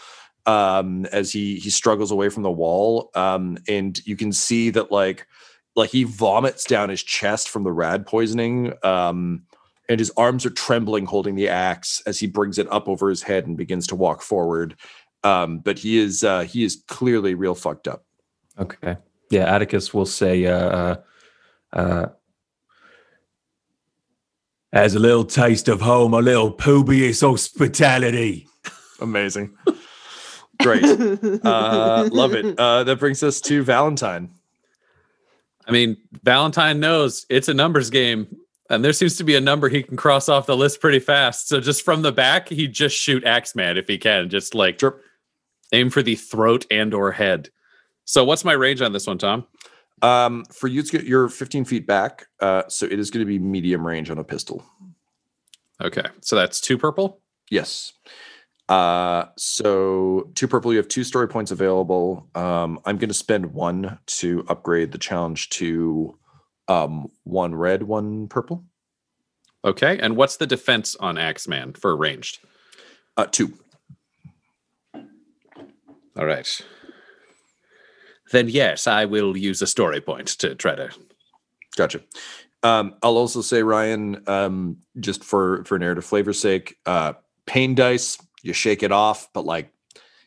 Um, 0.47 1.05
as 1.07 1.33
he 1.33 1.57
he 1.57 1.71
struggles 1.71 2.11
away 2.11 2.29
from 2.29 2.43
the 2.43 2.51
wall, 2.51 3.11
um, 3.15 3.59
and 3.69 4.01
you 4.07 4.17
can 4.17 4.33
see 4.33 4.71
that 4.71 4.91
like 4.91 5.27
like 5.77 5.91
he 5.91 6.05
vomits 6.05 6.65
down 6.65 6.89
his 6.89 7.03
chest 7.03 7.49
from 7.49 7.63
the 7.63 7.73
rad 7.73 8.07
poisoning. 8.07 8.73
Um, 8.83 9.45
and 9.89 9.99
his 9.99 10.13
arms 10.17 10.47
are 10.47 10.51
trembling, 10.51 11.05
holding 11.07 11.35
the 11.35 11.49
axe 11.49 12.01
as 12.07 12.19
he 12.19 12.27
brings 12.27 12.59
it 12.59 12.71
up 12.71 12.89
over 12.89 13.11
his 13.11 13.23
head 13.23 13.47
and 13.47 13.57
begins 13.57 13.87
to 13.89 13.97
walk 13.97 14.23
forward 14.23 14.77
um 15.23 15.59
but 15.59 15.79
he 15.79 15.99
is 15.99 16.25
uh 16.25 16.41
he 16.45 16.65
is 16.65 16.83
clearly 16.89 17.35
real 17.35 17.55
fucked 17.55 17.87
up 17.87 18.07
Okay. 18.61 18.97
Yeah, 19.31 19.53
Atticus 19.53 19.95
will 19.95 20.07
say, 20.07 20.47
uh, 20.47 20.59
uh, 20.59 20.97
uh, 21.73 22.07
as 24.73 24.95
a 24.95 24.99
little 24.99 25.25
taste 25.25 25.69
of 25.69 25.81
home, 25.81 26.15
a 26.15 26.21
little 26.21 26.51
Publius 26.53 27.21
hospitality. 27.23 28.47
amazing 29.01 29.55
great 30.63 30.85
uh 30.85 32.07
love 32.13 32.35
it 32.35 32.59
uh 32.59 32.85
that 32.85 32.99
brings 32.99 33.23
us 33.23 33.41
to 33.41 33.63
valentine 33.63 34.31
I 35.67 35.73
mean, 35.73 35.99
Valentine 36.25 36.81
knows 36.81 37.27
it's 37.31 37.47
a 37.49 37.55
numbers 37.55 37.91
game, 37.91 38.27
and 38.71 38.85
there 38.85 38.93
seems 38.93 39.17
to 39.19 39.25
be 39.25 39.37
a 39.37 39.41
number 39.41 39.69
he 39.69 39.85
can 39.85 39.97
cross 39.97 40.29
off 40.29 40.47
the 40.47 40.57
list 40.57 40.81
pretty 40.81 40.99
fast. 40.99 41.47
So 41.47 41.61
just 41.61 41.85
from 41.85 42.03
the 42.03 42.11
back, 42.11 42.49
he 42.49 42.67
just 42.67 42.97
shoot 42.97 43.23
Axeman 43.25 43.77
if 43.77 43.87
he 43.87 43.97
can, 43.97 44.29
just 44.31 44.55
like 44.57 44.81
Sure. 44.81 45.01
aim 45.73 45.91
for 45.91 46.03
the 46.03 46.17
throat 46.17 46.67
and 46.73 46.93
or 46.93 47.13
head. 47.13 47.51
So 48.05 48.25
what's 48.25 48.45
my 48.45 48.55
range 48.55 48.83
on 48.83 48.93
this 48.93 49.07
one, 49.07 49.19
Tom? 49.19 49.47
Um 50.03 50.45
for 50.53 50.67
you 50.69 50.81
it's 50.81 50.91
good 50.91 51.07
you're 51.07 51.29
15 51.29 51.65
feet 51.65 51.87
back 51.87 52.27
uh 52.41 52.63
so 52.69 52.87
it 52.87 52.99
is 52.99 53.11
going 53.11 53.21
to 53.21 53.27
be 53.27 53.39
medium 53.39 53.87
range 53.87 54.11
on 54.11 54.19
a 54.19 54.25
pistol 54.25 54.65
Okay, 55.83 56.05
so 56.21 56.37
that's 56.37 56.61
two 56.61 56.77
purple. 56.77 57.21
yes 57.51 57.93
uh 58.69 59.25
so 59.37 60.31
two 60.35 60.47
purple 60.47 60.73
you 60.73 60.77
have 60.79 60.89
two 60.89 61.03
story 61.05 61.27
points 61.29 61.51
available 61.51 62.29
um 62.35 62.79
i'm 62.85 62.99
going 62.99 63.09
to 63.09 63.15
spend 63.15 63.47
one 63.53 63.99
to 64.07 64.45
upgrade 64.49 64.93
the 64.93 64.99
challenge 64.99 65.49
to 65.51 66.17
um 66.69 67.09
one 67.25 67.55
red 67.55 67.83
one 67.83 68.29
purple 68.29 68.65
Okay, 69.63 69.99
and 69.99 70.17
what's 70.17 70.39
the 70.39 70.47
defense 70.47 70.97
on 70.97 71.19
Axeman 71.19 71.75
for 71.75 71.95
ranged? 71.95 72.39
uh 73.17 73.27
two 73.27 73.53
All 76.17 76.25
right. 76.27 76.61
Then 78.31 78.49
yes, 78.49 78.87
I 78.87 79.05
will 79.07 79.37
use 79.37 79.61
a 79.63 79.67
story 79.67 80.01
point 80.01 80.29
to 80.39 80.55
try 80.55 80.75
to. 80.75 80.91
Gotcha. 81.77 82.01
Um, 82.63 82.95
I'll 83.03 83.17
also 83.17 83.41
say, 83.41 83.63
Ryan, 83.63 84.23
um, 84.27 84.77
just 84.99 85.25
for 85.25 85.65
for 85.65 85.79
narrative 85.79 86.05
flavor's 86.05 86.39
sake, 86.41 86.77
uh, 86.87 87.15
pain 87.47 87.75
dice, 87.75 88.19
you 88.43 88.53
shake 88.53 88.83
it 88.83 88.93
off, 88.93 89.29
but 89.33 89.45
like 89.45 89.73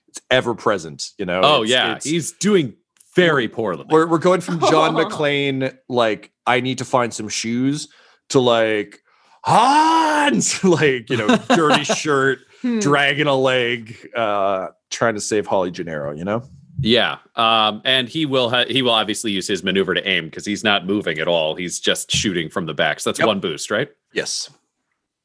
it's 0.07 0.19
ever 0.31 0.55
present. 0.55 1.11
You 1.17 1.25
know. 1.25 1.41
Oh 1.43 1.63
It's- 1.63 1.69
yeah, 1.69 1.85
it's- 1.91 2.03
he's 2.05 2.31
doing 2.33 2.75
very 3.15 3.47
poorly. 3.47 3.85
we're 3.89 4.07
we're 4.07 4.17
going 4.17 4.41
from 4.41 4.59
John 4.61 4.95
McClane, 4.97 5.77
like 5.87 6.31
I 6.47 6.59
need 6.59 6.79
to 6.79 6.85
find 6.85 7.13
some 7.13 7.29
shoes, 7.29 7.87
to 8.29 8.39
like 8.39 9.01
Hans, 9.43 10.63
like 10.63 11.09
you 11.09 11.17
know, 11.17 11.37
dirty 11.55 11.83
shirt, 11.99 12.39
Hmm. 12.61 12.79
dragging 12.79 13.27
a 13.27 13.35
leg, 13.35 13.95
uh, 14.15 14.69
trying 14.89 15.15
to 15.15 15.21
save 15.21 15.45
Holly 15.45 15.71
Gennero. 15.71 16.17
You 16.17 16.23
know. 16.25 16.43
Yeah, 16.85 17.19
um, 17.37 17.81
and 17.85 18.09
he 18.09 18.25
will 18.25 18.49
ha- 18.49 18.65
he 18.67 18.81
will 18.81 18.91
obviously 18.91 19.31
use 19.31 19.47
his 19.47 19.63
maneuver 19.63 19.93
to 19.93 20.05
aim 20.05 20.25
because 20.25 20.45
he's 20.45 20.65
not 20.65 20.85
moving 20.85 21.17
at 21.17 21.29
all. 21.29 21.55
He's 21.55 21.79
just 21.79 22.11
shooting 22.11 22.49
from 22.49 22.65
the 22.65 22.73
back. 22.73 22.99
So 22.99 23.09
that's 23.09 23.19
Yep. 23.19 23.27
one 23.27 23.39
boost, 23.39 23.71
right? 23.71 23.89
Yes. 24.13 24.49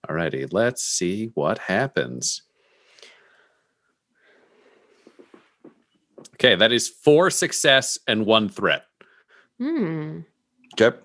Alrighty, 0.08 0.52
let's 0.52 0.84
see 0.84 1.32
what 1.34 1.58
happens. 1.58 2.42
Okay, 6.34 6.54
that 6.54 6.70
is 6.70 6.88
four 6.88 7.28
success 7.30 7.98
and 8.06 8.24
one 8.24 8.48
threat. 8.48 8.84
Hmm. 9.58 10.20
Okay. 10.80 10.96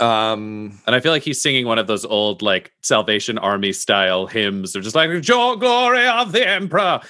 Um. 0.00 0.78
And 0.86 0.94
I 0.94 1.00
feel 1.00 1.12
like 1.12 1.22
he's 1.22 1.40
singing 1.40 1.66
one 1.66 1.78
of 1.78 1.86
those 1.86 2.04
old 2.04 2.40
like 2.40 2.72
Salvation 2.82 3.36
Army 3.38 3.72
style 3.72 4.26
hymns. 4.26 4.72
They're 4.72 4.82
just 4.82 4.94
like 4.94 5.10
"Joy, 5.22 5.56
glory 5.56 6.06
of 6.06 6.32
the 6.32 6.48
Emperor, 6.48 7.00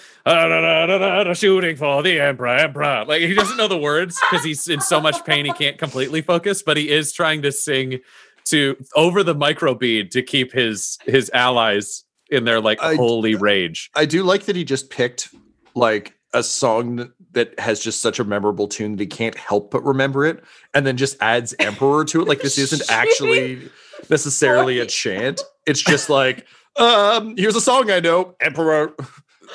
shooting 1.35 1.77
for 1.77 2.03
the 2.03 2.21
Emperor, 2.21 2.49
Emperor." 2.49 3.05
Like 3.07 3.23
he 3.23 3.35
doesn't 3.35 3.57
know 3.57 3.69
the 3.69 3.77
words 3.79 4.19
because 4.31 4.45
he's 4.45 4.69
in 4.69 4.81
so 4.81 5.01
much 5.01 5.25
pain 5.25 5.45
he 5.45 5.53
can't 5.53 5.79
completely 5.79 6.23
focus, 6.23 6.63
but 6.63 6.77
he 6.77 6.91
is 6.91 7.13
trying 7.13 7.43
to 7.43 7.53
sing 7.53 8.01
to 8.47 8.77
over 8.97 9.23
the 9.23 9.35
microbead 9.35 10.11
to 10.11 10.23
keep 10.23 10.53
his 10.53 10.99
his 11.05 11.31
allies 11.35 12.05
in 12.31 12.45
their 12.45 12.61
like 12.61 12.83
I- 12.83 12.97
holy 12.97 13.35
rage. 13.35 13.91
I 13.95 14.07
do 14.07 14.23
like 14.23 14.45
that 14.45 14.57
he 14.57 14.65
just 14.65 14.91
picked 14.91 15.29
like 15.75 16.18
a 16.35 16.43
song 16.43 16.97
that, 16.97 17.11
that 17.33 17.59
has 17.61 17.81
just 17.81 18.01
such 18.03 18.19
a 18.19 18.25
memorable 18.25 18.69
tune 18.69 18.93
that 18.97 19.03
he 19.03 19.07
can't 19.07 19.37
help 19.37 19.71
but 19.71 19.83
remember 19.85 20.25
it, 20.27 20.43
and 20.75 20.87
then 20.87 20.97
just 20.97 21.17
adds 21.21 21.55
Emperor 21.59 22.05
to 22.07 22.23
it. 22.23 22.29
Like 22.29 22.41
this 22.41 22.59
isn't 22.59 22.83
actually 22.91 23.71
necessarily 24.11 24.79
a 24.79 24.87
chant. 24.87 25.41
It's 25.67 25.83
just 25.83 26.09
like, 26.11 26.47
um, 26.77 27.37
here's 27.37 27.57
a 27.57 27.61
song 27.61 27.91
I 27.91 28.01
know, 28.01 28.35
Emperor. 28.41 28.95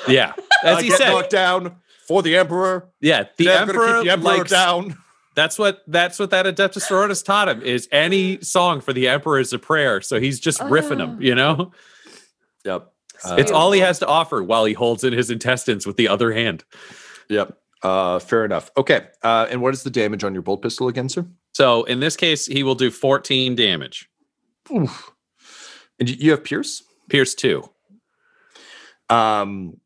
Yeah, 0.08 0.32
I 0.64 0.70
as 0.72 0.80
he 0.82 0.88
get 0.88 0.98
said. 0.98 1.10
knocked 1.10 1.30
down 1.30 1.76
for 2.08 2.20
the 2.20 2.36
Emperor. 2.36 2.88
Yeah, 3.00 3.26
the 3.36 3.44
Yeah, 3.44 3.62
I'm 3.62 3.68
Emperor, 3.68 3.94
keep 3.98 4.04
the 4.06 4.10
Emperor 4.10 4.38
likes 4.38 4.50
down. 4.50 4.98
That's 5.36 5.56
what 5.56 5.84
that's 5.86 6.18
what 6.18 6.30
that 6.30 6.46
Adeptus 6.46 6.88
Sororitas 6.88 7.24
taught 7.24 7.48
him. 7.48 7.62
Is 7.62 7.88
any 7.92 8.40
song 8.40 8.80
for 8.80 8.92
the 8.92 9.06
Emperor 9.06 9.38
is 9.38 9.52
a 9.52 9.58
prayer. 9.60 10.00
So 10.00 10.18
he's 10.18 10.40
just 10.40 10.58
riffing 10.62 10.98
them. 10.98 11.16
Ah. 11.18 11.22
You 11.22 11.34
know, 11.36 11.72
Yep. 12.64 12.92
Uh, 13.24 13.36
it's 13.38 13.50
all 13.50 13.70
he 13.72 13.80
has 13.80 13.98
to 14.00 14.06
offer 14.06 14.42
while 14.42 14.64
he 14.64 14.72
holds 14.72 15.04
in 15.04 15.12
his 15.12 15.30
intestines 15.30 15.86
with 15.86 15.96
the 15.96 16.08
other 16.08 16.32
hand. 16.32 16.64
Yep. 17.28 17.56
Uh, 17.82 18.18
fair 18.18 18.44
enough. 18.44 18.70
Okay. 18.76 19.06
Uh, 19.22 19.46
and 19.50 19.60
what 19.60 19.74
is 19.74 19.82
the 19.82 19.90
damage 19.90 20.24
on 20.24 20.32
your 20.32 20.42
bolt 20.42 20.62
pistol 20.62 20.88
again, 20.88 21.08
sir? 21.08 21.26
So 21.52 21.84
in 21.84 22.00
this 22.00 22.16
case, 22.16 22.46
he 22.46 22.62
will 22.62 22.74
do 22.74 22.90
14 22.90 23.54
damage. 23.54 24.08
Oof. 24.74 25.10
And 26.00 26.08
you- 26.10 26.16
you 26.18 26.30
have 26.32 26.42
Pierce. 26.44 26.82
Pierce 27.08 27.34
two. 27.34 27.68
Um, 29.10 29.78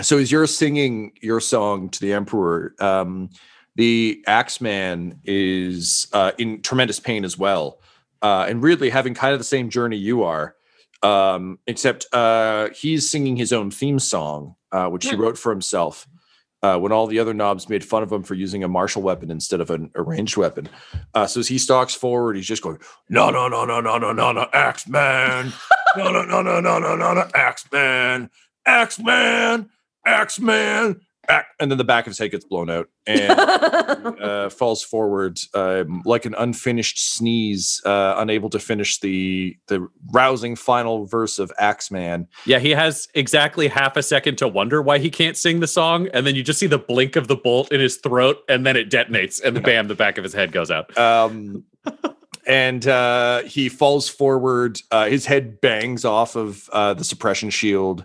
so 0.00 0.18
as 0.18 0.32
you're 0.32 0.46
singing 0.46 1.12
your 1.22 1.40
song 1.40 1.88
to 1.90 2.00
the 2.00 2.12
Emperor, 2.12 2.74
um, 2.80 3.30
the 3.76 4.22
Axeman 4.26 5.20
is 5.24 6.08
uh, 6.12 6.32
in 6.38 6.62
tremendous 6.62 6.98
pain 6.98 7.24
as 7.24 7.38
well, 7.38 7.80
uh, 8.22 8.46
and 8.48 8.62
really 8.62 8.90
having 8.90 9.14
kind 9.14 9.32
of 9.34 9.38
the 9.40 9.44
same 9.44 9.68
journey 9.70 9.96
you 9.98 10.22
are, 10.22 10.55
um, 11.02 11.58
except 11.66 12.06
uh, 12.12 12.68
he's 12.74 13.08
singing 13.10 13.36
his 13.36 13.52
own 13.52 13.70
theme 13.70 13.98
song, 13.98 14.54
uh, 14.72 14.88
which 14.88 15.04
he 15.08 15.14
Hmm. 15.14 15.20
wrote 15.22 15.38
for 15.38 15.50
himself. 15.52 16.06
Uh, 16.62 16.76
when 16.78 16.90
all 16.90 17.06
the 17.06 17.18
other 17.18 17.34
nobs 17.34 17.68
made 17.68 17.84
fun 17.84 18.02
of 18.02 18.10
him 18.10 18.22
for 18.22 18.34
using 18.34 18.64
a 18.64 18.68
martial 18.68 19.02
weapon 19.02 19.30
instead 19.30 19.60
of 19.60 19.70
an 19.70 19.90
arranged 19.94 20.36
weapon, 20.38 20.68
uh, 21.14 21.26
so 21.26 21.38
as 21.38 21.46
he 21.46 21.58
stalks 21.58 21.94
forward, 21.94 22.34
he's 22.34 22.46
just 22.46 22.62
going, 22.62 22.78
"No, 23.10 23.30
no, 23.30 23.46
no, 23.46 23.64
no, 23.66 23.80
no, 23.80 23.98
no, 23.98 24.10
no, 24.12 24.32
no, 24.32 24.48
Axeman, 24.52 25.52
no, 25.96 26.10
no, 26.10 26.24
no, 26.24 26.42
no, 26.42 26.58
no, 26.60 26.78
no, 26.78 26.96
no, 26.96 27.12
no, 27.14 27.28
Axeman." 27.34 28.30
X-Man, 28.64 29.68
X-Man, 30.06 30.90
X-. 30.90 31.00
and 31.28 31.70
then 31.70 31.78
the 31.78 31.84
back 31.84 32.06
of 32.06 32.10
his 32.10 32.18
head 32.18 32.30
gets 32.30 32.44
blown 32.44 32.70
out 32.70 32.88
and 33.06 33.30
uh, 34.20 34.48
falls 34.50 34.82
forward 34.82 35.38
um, 35.54 36.02
like 36.04 36.24
an 36.24 36.34
unfinished 36.38 36.98
sneeze, 36.98 37.80
uh, 37.84 38.14
unable 38.18 38.50
to 38.50 38.58
finish 38.58 39.00
the 39.00 39.56
the 39.68 39.86
rousing 40.12 40.56
final 40.56 41.06
verse 41.06 41.38
of 41.38 41.52
Axeman. 41.58 42.28
Yeah, 42.44 42.58
he 42.58 42.70
has 42.70 43.08
exactly 43.14 43.68
half 43.68 43.96
a 43.96 44.02
second 44.02 44.36
to 44.38 44.48
wonder 44.48 44.82
why 44.82 44.98
he 44.98 45.10
can't 45.10 45.36
sing 45.36 45.60
the 45.60 45.66
song, 45.66 46.08
and 46.12 46.26
then 46.26 46.34
you 46.34 46.42
just 46.42 46.58
see 46.58 46.66
the 46.66 46.78
blink 46.78 47.16
of 47.16 47.28
the 47.28 47.36
bolt 47.36 47.72
in 47.72 47.80
his 47.80 47.96
throat, 47.96 48.38
and 48.48 48.66
then 48.66 48.76
it 48.76 48.90
detonates, 48.90 49.42
and 49.42 49.56
the 49.56 49.60
bam, 49.60 49.88
the 49.88 49.94
back 49.94 50.18
of 50.18 50.24
his 50.24 50.32
head 50.32 50.52
goes 50.52 50.70
out. 50.70 50.96
Um, 50.96 51.64
and 52.46 52.86
uh, 52.86 53.42
he 53.42 53.68
falls 53.68 54.08
forward. 54.08 54.80
Uh, 54.90 55.06
his 55.06 55.26
head 55.26 55.60
bangs 55.60 56.04
off 56.04 56.36
of 56.36 56.68
uh, 56.72 56.94
the 56.94 57.04
suppression 57.04 57.50
shield, 57.50 58.04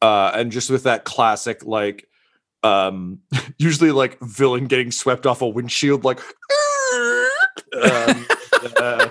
uh, 0.00 0.32
and 0.34 0.50
just 0.50 0.70
with 0.70 0.84
that 0.84 1.04
classic, 1.04 1.64
like, 1.64 2.08
um, 2.64 3.20
usually 3.58 3.92
like 3.92 4.18
villain 4.20 4.66
getting 4.66 4.90
swept 4.90 5.26
off 5.26 5.42
a 5.42 5.48
windshield, 5.48 6.04
like, 6.04 6.18
um, 7.82 8.26
uh, 8.76 9.08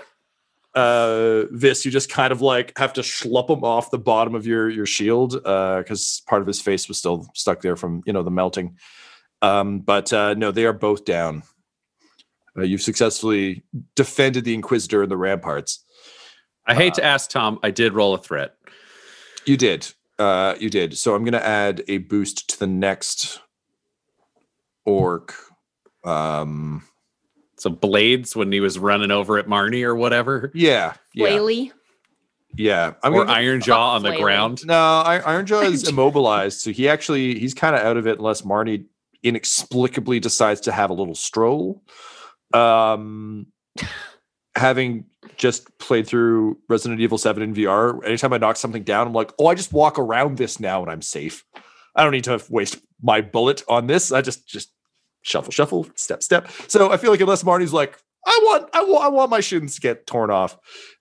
uh, 0.75 1.43
this 1.51 1.85
you 1.85 1.91
just 1.91 2.09
kind 2.09 2.31
of 2.31 2.41
like 2.41 2.77
have 2.77 2.93
to 2.93 3.01
schlup 3.01 3.49
him 3.49 3.63
off 3.63 3.91
the 3.91 3.99
bottom 3.99 4.33
of 4.33 4.47
your 4.47 4.69
your 4.69 4.87
shield 4.87 5.33
because 5.33 6.21
part 6.27 6.41
of 6.41 6.47
his 6.47 6.59
face 6.59 6.87
was 6.87 6.97
still 6.97 7.29
stuck 7.35 7.61
there 7.61 7.75
from 7.75 8.01
you 8.05 8.13
know 8.13 8.23
the 8.23 8.31
melting. 8.31 8.75
Um, 9.43 9.79
but 9.79 10.11
uh, 10.11 10.33
no, 10.33 10.51
they 10.51 10.65
are 10.65 10.73
both 10.73 11.05
down. 11.05 11.43
Uh, 12.57 12.61
you've 12.63 12.81
successfully 12.81 13.63
defended 13.95 14.45
the 14.45 14.53
Inquisitor 14.53 15.03
and 15.03 15.11
the 15.11 15.17
ramparts. 15.17 15.83
I 16.65 16.75
hate 16.75 16.93
to 16.93 17.03
ask 17.03 17.29
Tom, 17.29 17.59
I 17.61 17.71
did 17.71 17.93
roll 17.93 18.13
a 18.13 18.17
threat. 18.17 18.55
You 19.45 19.57
did. 19.57 19.91
Uh, 20.17 20.55
you 20.59 20.69
did. 20.69 20.97
So 20.97 21.13
I'm 21.13 21.23
going 21.23 21.33
to 21.33 21.45
add 21.45 21.83
a 21.89 21.97
boost 21.97 22.49
to 22.51 22.59
the 22.59 22.67
next 22.67 23.41
orc. 24.85 25.33
Um, 26.03 26.83
So 27.57 27.69
Blades 27.69 28.35
when 28.35 28.51
he 28.51 28.59
was 28.59 28.77
running 28.77 29.11
over 29.11 29.37
at 29.37 29.47
Marnie 29.47 29.83
or 29.83 29.95
whatever, 29.95 30.51
yeah, 30.53 30.93
yeah, 31.13 31.23
Whaley. 31.23 31.71
yeah. 32.55 32.93
I'm 33.01 33.13
or 33.13 33.23
gonna, 33.25 33.31
Iron 33.37 33.61
Jaw 33.61 33.93
on 33.95 34.01
the 34.03 34.09
Flailing. 34.09 34.23
ground. 34.23 34.65
no, 34.65 34.73
I, 35.05 35.19
Ironjaw 35.19 35.63
is 35.71 35.87
immobilized, 35.87 36.59
so 36.59 36.71
he 36.71 36.89
actually 36.89 37.39
he's 37.39 37.53
kind 37.53 37.75
of 37.75 37.81
out 37.81 37.95
of 37.97 38.05
it 38.07 38.17
unless 38.19 38.41
Marnie 38.41 38.85
inexplicably 39.23 40.19
decides 40.19 40.59
to 40.61 40.71
have 40.73 40.89
a 40.89 40.93
little 40.93 41.15
stroll. 41.15 41.81
Um, 42.53 43.47
having 44.55 45.05
just 45.37 45.75
played 45.79 46.05
through 46.05 46.57
Resident 46.67 46.99
Evil 47.01 47.17
7 47.17 47.41
in 47.41 47.53
VR, 47.53 48.05
anytime 48.05 48.33
I 48.33 48.37
knock 48.37 48.57
something 48.57 48.83
down, 48.83 49.07
I'm 49.07 49.13
like, 49.13 49.31
oh, 49.39 49.47
I 49.47 49.55
just 49.55 49.71
walk 49.71 49.97
around 49.97 50.37
this 50.37 50.59
now 50.59 50.81
and 50.81 50.91
I'm 50.91 51.01
safe. 51.01 51.45
I 51.95 52.03
don't 52.03 52.11
need 52.11 52.25
to 52.25 52.43
waste 52.49 52.79
my 53.01 53.21
bullet 53.21 53.63
on 53.69 53.87
this. 53.87 54.11
I 54.11 54.21
just 54.21 54.47
just 54.47 54.72
shuffle, 55.23 55.51
shuffle, 55.51 55.87
step, 55.95 56.21
step. 56.21 56.49
So 56.67 56.91
I 56.91 56.97
feel 56.97 57.11
like 57.11 57.21
unless 57.21 57.43
Marnie's 57.43 57.73
like, 57.73 57.97
I 58.25 58.39
want, 58.43 58.69
I 58.73 58.83
want, 58.83 59.03
I 59.03 59.07
want 59.09 59.31
my 59.31 59.41
shins 59.41 59.75
to 59.75 59.81
get 59.81 60.05
torn 60.05 60.29
off, 60.29 60.57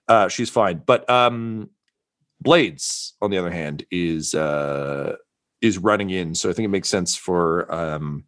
uh, 0.07 0.27
she's 0.27 0.49
fine. 0.49 0.81
But 0.85 1.09
um 1.09 1.69
Blades, 2.41 3.13
on 3.21 3.31
the 3.31 3.37
other 3.37 3.51
hand, 3.51 3.85
is 3.91 4.35
uh 4.35 5.15
is 5.61 5.77
running 5.77 6.09
in. 6.09 6.35
So 6.35 6.49
I 6.49 6.53
think 6.53 6.65
it 6.65 6.69
makes 6.69 6.89
sense 6.89 7.15
for 7.15 7.73
um 7.73 8.25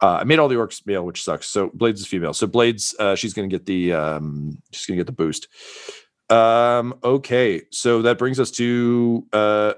uh, 0.00 0.18
I 0.20 0.24
made 0.24 0.38
all 0.38 0.48
the 0.48 0.54
orcs 0.54 0.86
male, 0.86 1.04
which 1.04 1.24
sucks. 1.24 1.48
So 1.48 1.70
Blades 1.74 2.00
is 2.00 2.06
female. 2.06 2.32
So 2.32 2.46
Blades, 2.46 2.94
uh, 2.98 3.16
she's 3.16 3.34
gonna 3.34 3.48
get 3.48 3.66
the 3.66 3.92
um, 3.92 4.58
she's 4.72 4.86
gonna 4.86 4.96
get 4.96 5.06
the 5.06 5.12
boost. 5.12 5.48
Um, 6.30 6.94
okay, 7.02 7.62
so 7.72 8.02
that 8.02 8.18
brings 8.18 8.38
us 8.38 8.50
to 8.52 9.26
uh, 9.32 9.72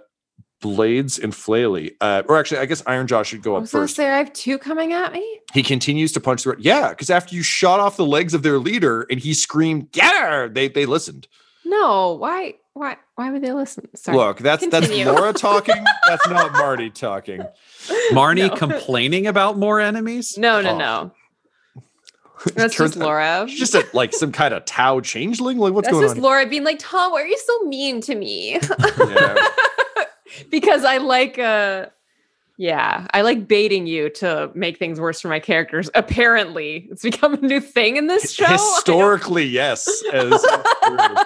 Blades 0.61 1.19
and 1.19 1.33
Flaley. 1.33 1.93
Uh, 2.01 2.23
or 2.29 2.39
actually, 2.39 2.59
I 2.59 2.67
guess 2.67 2.83
Ironjaw 2.83 3.25
should 3.25 3.43
go 3.43 3.55
I 3.55 3.57
up 3.57 3.61
was 3.63 3.73
gonna 3.73 3.85
first. 3.85 3.97
say 3.97 4.09
I 4.11 4.19
have 4.19 4.33
two 4.33 4.59
coming 4.59 4.93
at 4.93 5.13
me. 5.13 5.41
He 5.55 5.63
continues 5.63 6.13
to 6.13 6.21
punch 6.21 6.45
the 6.45 6.55
yeah, 6.59 6.91
because 6.91 7.11
after 7.11 7.35
you 7.35 7.43
shot 7.43 7.81
off 7.81 7.97
the 7.97 8.07
legs 8.07 8.35
of 8.35 8.43
their 8.43 8.59
leader 8.59 9.07
and 9.11 9.19
he 9.21 9.33
screamed, 9.35 9.91
"Get 9.93 10.15
her!" 10.15 10.49
They 10.49 10.69
they 10.69 10.87
listened. 10.87 11.29
No, 11.65 12.13
why? 12.15 12.55
Why? 12.75 12.97
Why 13.17 13.31
would 13.31 13.43
they 13.43 13.53
listen? 13.53 13.89
Sorry. 13.97 14.17
Look, 14.17 14.39
that's 14.39 14.63
Continue. 14.67 15.05
that's 15.05 15.19
Laura 15.19 15.33
talking. 15.33 15.83
that's 16.07 16.29
not 16.29 16.53
Marty 16.53 16.91
talking. 16.91 17.43
Marnie 18.13 18.49
No. 18.51 18.57
complaining 18.57 19.27
about 19.27 19.57
more 19.59 19.81
enemies. 19.81 20.37
No, 20.39 20.61
no, 20.61 20.71
Oh. 20.71 20.79
no. 20.79 21.13
That's 22.55 22.75
Turns 22.75 22.93
just 22.93 22.97
Laura. 22.97 23.45
She's 23.49 23.59
just 23.59 23.75
a, 23.75 23.87
like 23.93 24.15
some 24.15 24.33
kind 24.33 24.55
of 24.55 24.65
Tau 24.65 25.01
changeling. 25.01 25.59
Like 25.59 25.75
what's 25.75 25.89
That's 25.89 25.93
going 25.93 26.05
on? 26.05 26.09
That's 26.09 26.15
just? 26.17 26.23
Laura 26.25 26.47
being 26.47 26.65
like, 26.65 26.79
Tom, 26.79 27.13
why 27.13 27.21
are 27.23 27.27
you 27.27 27.37
so 27.39 27.67
mean 27.67 28.01
to 28.01 28.15
me? 28.15 28.59
Yeah. 28.99 29.35
Because 30.51 30.85
I 30.85 30.99
like 30.99 31.39
uh 31.39 31.87
yeah, 32.59 33.07
I 33.15 33.23
like 33.23 33.49
baiting 33.49 33.87
you 33.87 34.11
to 34.11 34.51
make 34.55 34.79
things 34.79 35.01
worse 35.01 35.19
for 35.19 35.29
my 35.29 35.41
characters. 35.41 35.89
Apparently, 35.95 36.89
it's 36.91 37.01
become 37.03 37.33
a 37.33 37.41
new 37.41 37.59
thing 37.59 37.97
in 37.97 38.07
this 38.07 38.33
show. 38.33 38.45
Historically, 38.49 39.47
yes. 39.47 39.89
as- 40.13 40.45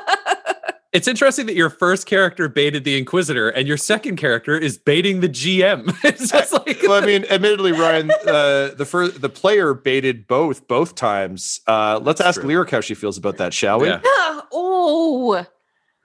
It's 0.95 1.09
interesting 1.09 1.47
that 1.47 1.57
your 1.57 1.71
first 1.71 2.07
character 2.07 2.49
baited 2.49 2.85
the 2.85 2.97
Inquisitor 2.97 3.49
and 3.49 3.67
your 3.67 3.77
second 3.77 4.14
character 4.14 4.57
is 4.57 4.79
baiting 4.79 5.19
the 5.19 5.29
GM. 5.29 5.93
it's 6.05 6.31
just 6.31 6.53
like 6.53 6.81
well, 6.85 7.03
I 7.03 7.05
mean, 7.05 7.25
admittedly, 7.25 7.73
Ryan, 7.73 8.12
uh, 8.12 8.71
the 8.77 8.87
first 8.88 9.21
the 9.21 9.29
player 9.29 9.75
baited 9.75 10.29
both 10.29 10.69
both 10.69 10.95
times. 10.95 11.61
Uh, 11.67 11.99
let's 12.01 12.21
ask 12.21 12.40
true. 12.40 12.49
Lyric 12.49 12.71
how 12.71 12.81
she 12.81 12.95
feels 12.95 13.19
about 13.19 13.38
that, 13.38 13.53
shall 13.53 13.81
we? 13.81 13.88
Yeah. 13.88 14.03
oh, 14.05 15.45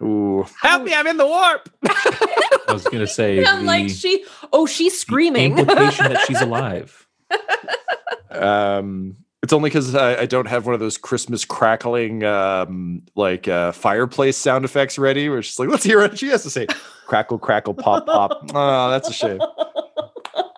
Ooh, 0.01 0.47
help 0.59 0.83
me, 0.83 0.95
I'm 0.95 1.05
in 1.05 1.17
the 1.17 1.27
warp. 1.27 1.69
I 2.69 2.73
was 2.73 2.83
going 2.83 2.99
to 2.99 3.07
say 3.07 3.43
I'm 3.45 3.59
the, 3.59 3.65
like 3.65 3.89
she. 3.89 4.23
Oh, 4.53 4.65
she's 4.65 4.93
the 4.93 4.99
screaming. 4.99 5.57
implication 5.57 6.11
that 6.13 6.25
she's 6.27 6.41
alive. 6.49 7.07
um, 8.31 9.15
it's 9.41 9.53
only 9.53 9.69
because 9.69 9.95
I, 9.95 10.21
I 10.21 10.25
don't 10.25 10.47
have 10.47 10.65
one 10.65 10.73
of 10.73 10.79
those 10.79 10.97
Christmas 10.97 11.45
crackling 11.45 12.23
um, 12.23 13.03
like 13.15 13.47
uh, 13.47 13.71
fireplace 13.71 14.37
sound 14.37 14.65
effects 14.65 14.97
ready. 14.97 15.29
Where 15.29 15.39
it's 15.39 15.47
just 15.49 15.59
like, 15.59 15.69
let's 15.69 15.83
hear 15.83 15.99
what 15.99 16.17
she 16.19 16.27
has 16.27 16.43
to 16.43 16.49
say. 16.49 16.67
Crackle, 17.07 17.39
crackle, 17.39 17.73
pop, 17.73 18.05
pop. 18.05 18.41
Oh, 18.53 18.91
that's 18.91 19.09
a 19.09 19.13
shame. 19.13 19.39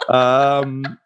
Um, 0.10 0.98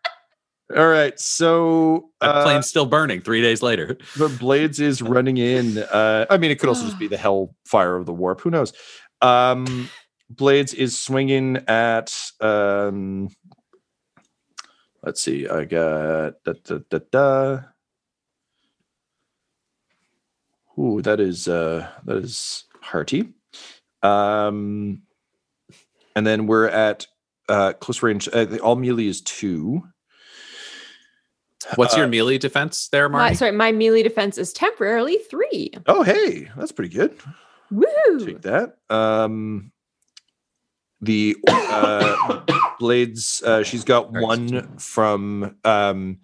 all 0.76 0.88
right, 0.88 1.20
so 1.20 2.10
That 2.22 2.36
uh, 2.38 2.44
plane's 2.44 2.68
still 2.68 2.88
burning 2.88 3.22
three 3.22 3.42
days 3.42 3.62
later. 3.62 3.98
the 4.16 4.30
blades 4.30 4.80
is 4.80 5.02
running 5.02 5.38
in. 5.38 5.78
Uh, 5.78 6.26
I 6.30 6.38
mean, 6.38 6.50
it 6.50 6.60
could 6.60 6.70
also 6.70 6.86
just 6.86 6.98
be 6.98 7.08
the 7.08 7.18
hell 7.26 7.54
fire 7.66 7.96
of 7.96 8.06
the 8.08 8.14
warp. 8.14 8.42
Who 8.42 8.50
knows? 8.50 8.74
Um, 9.22 9.90
blades 10.30 10.74
is 10.74 11.00
swinging 11.00 11.58
at. 11.68 12.14
Um, 12.42 13.30
let's 15.04 15.22
see. 15.22 15.48
I 15.48 15.66
got 15.66 16.44
da, 16.44 16.54
da, 16.64 16.80
da, 16.90 17.00
da. 17.12 17.60
Ooh, 20.78 21.02
that 21.02 21.20
is 21.20 21.48
uh, 21.48 21.88
that 22.06 22.18
is 22.18 22.66
hearty. 22.82 23.30
Um, 24.04 25.04
and 26.16 26.28
then 26.28 26.48
we're 26.48 26.68
at 26.68 27.08
uh, 27.50 27.74
close 27.74 28.04
range. 28.04 28.28
Uh, 28.32 28.58
all 28.62 28.76
melee 28.76 29.08
is 29.08 29.22
two. 29.22 29.84
What's 31.78 31.96
your 31.98 32.06
Uh, 32.06 32.10
melee 32.10 32.38
defense 32.38 32.90
there, 32.90 33.10
My, 33.10 33.18
Marty? 33.20 33.36
sorry, 33.36 33.52
my 33.54 33.72
melee 33.72 34.04
defense 34.04 34.38
is 34.38 34.54
temporarily 34.54 35.18
three. 35.30 35.72
Oh, 35.88 36.04
hey, 36.04 36.48
that's 36.56 36.72
pretty 36.72 36.94
good. 36.94 37.18
Woo! 37.72 37.86
take 38.20 38.42
that. 38.44 38.78
Um, 38.90 39.72
the 41.02 41.38
uh, 41.48 42.42
blades. 42.80 43.42
Uh, 43.44 43.64
she's 43.64 43.84
got 43.84 44.12
one 44.12 44.78
from 44.78 45.56
um, 45.64 46.20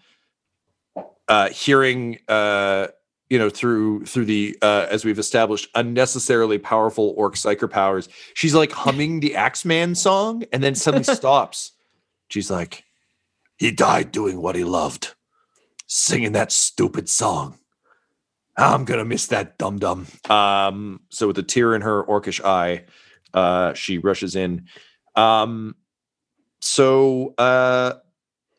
uh, 1.28 1.50
hearing 1.50 2.20
uh, 2.28 2.88
you 3.30 3.40
know 3.40 3.50
through 3.50 4.06
through 4.06 4.26
the 4.26 4.58
uh, 4.62 4.88
as 4.90 5.06
we've 5.06 5.20
established 5.20 5.70
unnecessarily 5.76 6.58
powerful 6.58 7.14
orc 7.18 7.36
psyker 7.36 7.70
powers. 7.70 8.10
She's 8.34 8.54
like 8.54 8.72
humming 8.84 9.20
the 9.20 9.36
Axeman 9.36 9.96
song 9.96 10.44
and 10.52 10.64
then 10.64 10.76
suddenly 10.76 11.04
stops. 11.16 11.72
She's 12.30 12.52
like, 12.52 12.84
"He 13.58 13.72
died 13.72 14.12
doing 14.12 14.42
what 14.42 14.56
he 14.56 14.64
loved, 14.64 15.14
singing 15.88 16.34
that 16.34 16.52
stupid 16.52 17.10
song." 17.10 17.58
I'm 18.58 18.86
gonna 18.86 19.06
miss 19.06 19.28
that 19.28 19.58
dum 19.58 19.80
dum. 19.80 20.08
Um, 20.30 21.00
so 21.10 21.28
with 21.28 21.38
a 21.38 21.44
tear 21.44 21.74
in 21.74 21.82
her 21.82 22.04
orcish 22.04 22.44
eye, 22.44 22.84
uh, 23.34 23.74
she 23.74 23.98
rushes 23.98 24.36
in. 24.36 24.66
Um, 25.16 25.76
so 26.62 27.34
uh, 27.38 27.94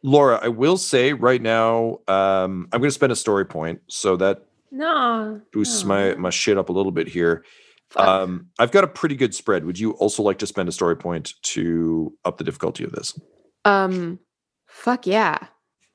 Laura, 0.02 0.40
I 0.42 0.48
will 0.48 0.76
say 0.76 1.12
right 1.12 1.40
now, 1.40 2.00
um, 2.08 2.68
I'm 2.72 2.80
gonna 2.80 2.90
spend 2.90 3.12
a 3.12 3.16
story 3.16 3.44
point, 3.46 3.80
so 3.88 4.16
that 4.16 4.42
No. 4.70 5.40
boosts 5.52 5.82
no. 5.84 5.88
my 5.88 6.14
my 6.16 6.30
shit 6.30 6.58
up 6.58 6.68
a 6.68 6.72
little 6.72 6.92
bit 6.92 7.08
here. 7.08 7.44
Fuck. 7.90 8.06
Um, 8.08 8.46
I've 8.58 8.70
got 8.72 8.84
a 8.84 8.88
pretty 8.88 9.14
good 9.16 9.34
spread. 9.34 9.64
Would 9.66 9.78
you 9.78 9.92
also 9.92 10.22
like 10.22 10.38
to 10.38 10.46
spend 10.46 10.68
a 10.68 10.72
story 10.72 10.96
point 10.96 11.34
to 11.42 12.12
up 12.24 12.38
the 12.38 12.44
difficulty 12.44 12.84
of 12.84 12.92
this? 12.92 13.18
um 13.64 14.18
fuck 14.66 15.06
yeah. 15.06 15.38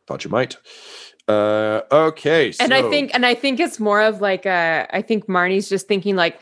Thought 0.07 0.23
you 0.23 0.29
might. 0.31 0.55
Uh, 1.27 1.81
okay. 1.91 2.53
and 2.61 2.73
I 2.73 2.81
think 2.89 3.11
and 3.13 3.25
I 3.25 3.33
think 3.33 3.59
it's 3.59 3.77
more 3.79 4.01
of 4.01 4.21
like 4.21 4.45
uh 4.45 4.87
I 4.93 5.01
think 5.01 5.25
Marnie's 5.27 5.67
just 5.67 5.87
thinking 5.89 6.15
like 6.15 6.39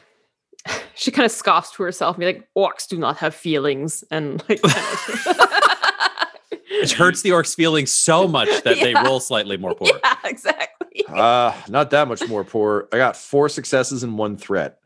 she 0.95 1.11
kind 1.11 1.25
of 1.25 1.31
scoffs 1.31 1.71
to 1.73 1.83
herself 1.83 2.15
and 2.15 2.21
be 2.21 2.25
like, 2.25 2.47
orcs 2.57 2.87
do 2.87 2.97
not 2.97 3.17
have 3.17 3.35
feelings 3.35 4.03
and 4.11 4.43
like 4.49 4.61
Which 6.81 6.93
hurts 6.93 7.21
the 7.21 7.29
orcs' 7.29 7.55
feelings 7.55 7.91
so 7.91 8.27
much 8.27 8.47
that 8.63 8.77
they 8.79 8.93
roll 8.93 9.19
slightly 9.19 9.57
more 9.57 9.73
poor. 9.75 9.87
Yeah, 10.03 10.15
exactly. 10.23 11.05
Uh, 11.07 11.53
not 11.69 11.89
that 11.91 12.07
much 12.07 12.27
more 12.27 12.43
poor. 12.43 12.87
I 12.91 12.97
got 12.97 13.15
four 13.15 13.49
successes 13.49 14.03
and 14.03 14.17
one 14.17 14.35
threat. 14.37 14.79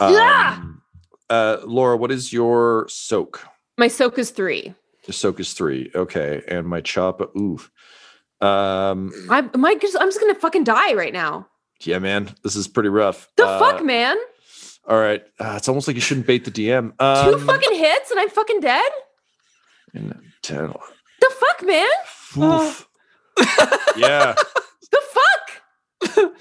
Yeah. 0.00 0.56
Um, 0.58 0.82
uh, 1.30 1.58
Laura, 1.64 1.96
what 1.96 2.10
is 2.10 2.32
your 2.32 2.86
soak? 2.88 3.44
My 3.76 3.88
soak 3.88 4.18
is 4.18 4.30
three. 4.30 4.74
The 5.06 5.12
soak 5.12 5.40
is 5.40 5.52
three. 5.54 5.90
Okay. 5.94 6.42
And 6.48 6.66
my 6.66 6.80
chop, 6.80 7.20
ooh. 7.36 7.58
Um, 8.40 9.12
I'm 9.30 9.50
my 9.56 9.74
just, 9.74 9.96
I'm 9.98 10.08
just 10.08 10.20
gonna 10.20 10.34
fucking 10.34 10.64
die 10.64 10.94
right 10.94 11.12
now. 11.12 11.48
yeah, 11.80 11.98
man, 11.98 12.34
this 12.44 12.54
is 12.54 12.68
pretty 12.68 12.88
rough. 12.88 13.28
The 13.36 13.46
Uh, 13.46 13.58
fuck, 13.58 13.84
man? 13.84 14.16
All 14.88 14.98
right. 14.98 15.22
Uh, 15.38 15.54
it's 15.56 15.68
almost 15.68 15.86
like 15.86 15.94
you 15.96 16.00
shouldn't 16.00 16.26
bait 16.26 16.44
the 16.44 16.50
DM. 16.50 16.90
Two 16.98 17.04
Um, 17.04 17.46
fucking 17.46 17.74
hits 17.78 18.10
and 18.10 18.18
I'm 18.20 18.30
fucking 18.30 18.60
dead? 18.60 18.90
and 19.94 20.14
10. 20.42 20.72
The 21.20 21.30
fuck, 21.38 21.66
man? 21.66 21.86
Oof. 22.38 22.88
yeah. 23.96 24.34
The 24.90 25.00
fuck? 25.12 26.32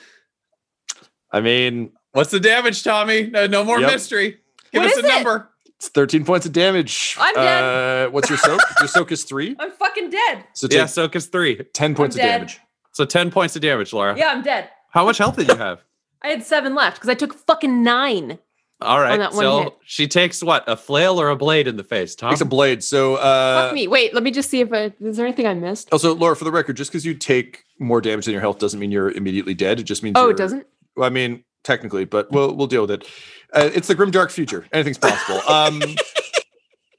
I 1.31 1.41
mean, 1.41 1.91
What's 2.13 2.31
the 2.31 2.39
damage, 2.39 2.83
Tommy? 2.83 3.27
No, 3.27 3.45
no 3.47 3.63
more 3.63 3.79
Yep. 3.79 3.91
mystery. 3.91 4.39
Give 4.71 4.81
What 4.81 4.91
us 4.91 4.97
a 4.97 5.05
it? 5.05 5.07
number. 5.07 5.49
it's 5.67 5.89
13 5.89 6.25
points 6.25 6.45
of 6.47 6.51
damage. 6.53 7.15
I'm 7.19 7.35
dead. 7.35 7.63
Uh, 8.07 8.09
what's 8.11 8.27
your 8.29 8.37
soak? 8.39 8.61
your 8.79 8.87
soak 8.87 9.11
is 9.11 9.23
three. 9.23 9.55
I'm 9.59 9.71
fucking 9.71 10.09
dead. 10.09 10.45
So 10.53 10.67
take 10.67 10.77
Yeah, 10.77 10.85
Soak 10.87 11.15
is 11.15 11.27
three. 11.27 11.57
10 11.73 11.93
points 11.95 12.15
of 12.15 12.21
dead. 12.21 12.31
damage. 12.39 12.59
So 12.93 13.05
10 13.05 13.29
points 13.29 13.55
of 13.55 13.61
damage, 13.61 13.93
Laura. 13.93 14.17
Yeah, 14.17 14.29
I'm 14.29 14.41
dead. 14.41 14.69
How 14.89 15.05
much 15.05 15.19
health 15.19 15.35
did 15.35 15.47
you 15.49 15.55
have? 15.57 15.83
I 16.23 16.27
had 16.29 16.43
seven 16.43 16.75
left 16.75 16.97
because 16.97 17.09
I 17.09 17.13
took 17.13 17.33
fucking 17.33 17.83
nine. 17.83 18.39
All 18.79 18.99
right. 19.01 19.17
that 19.17 19.31
one 19.33 19.39
So 19.43 19.63
hit. 19.63 19.73
she 19.85 20.07
takes 20.07 20.43
what? 20.43 20.63
A 20.67 20.77
flail 20.77 21.19
or 21.19 21.29
a 21.29 21.35
blade 21.35 21.67
in 21.67 21.77
the 21.77 21.83
face, 21.83 22.13
Tom? 22.15 22.29
Takes 22.29 22.41
a 22.41 22.45
blade. 22.45 22.83
So, 22.83 23.15
uh, 23.15 23.65
Fuck 23.67 23.73
me. 23.73 23.87
Wait, 23.87 24.13
let 24.13 24.21
me 24.21 24.29
just 24.29 24.49
see 24.51 24.61
if 24.61 24.71
I 24.71 24.93
is 24.99 25.17
there 25.17 25.25
anything 25.25 25.47
I 25.47 25.53
missed? 25.55 25.89
Also, 25.91 26.13
Laura, 26.13 26.35
for 26.35 26.43
the 26.43 26.51
record, 26.51 26.77
just 26.77 26.91
because 26.91 27.03
you 27.05 27.15
take 27.15 27.63
more 27.79 28.01
damage 28.01 28.25
than 28.25 28.33
your 28.33 28.41
health 28.41 28.59
doesn't 28.59 28.79
mean 28.79 28.91
you're 28.91 29.09
immediately 29.11 29.55
dead. 29.55 29.79
It 29.79 29.83
just 29.83 30.03
means 30.03 30.13
Oh, 30.17 30.23
you're, 30.23 30.31
it 30.31 30.37
doesn't? 30.37 30.67
Well, 30.95 31.07
I 31.07 31.09
mean, 31.09 31.43
technically, 31.63 32.05
but 32.05 32.31
we'll 32.31 32.53
we'll 32.55 32.67
deal 32.67 32.81
with 32.81 32.91
it. 32.91 33.07
Uh, 33.53 33.69
it's 33.73 33.87
the 33.87 33.95
grim 33.95 34.11
dark 34.11 34.29
future. 34.29 34.67
Anything's 34.71 34.97
possible. 34.99 35.41
Um, 35.49 35.81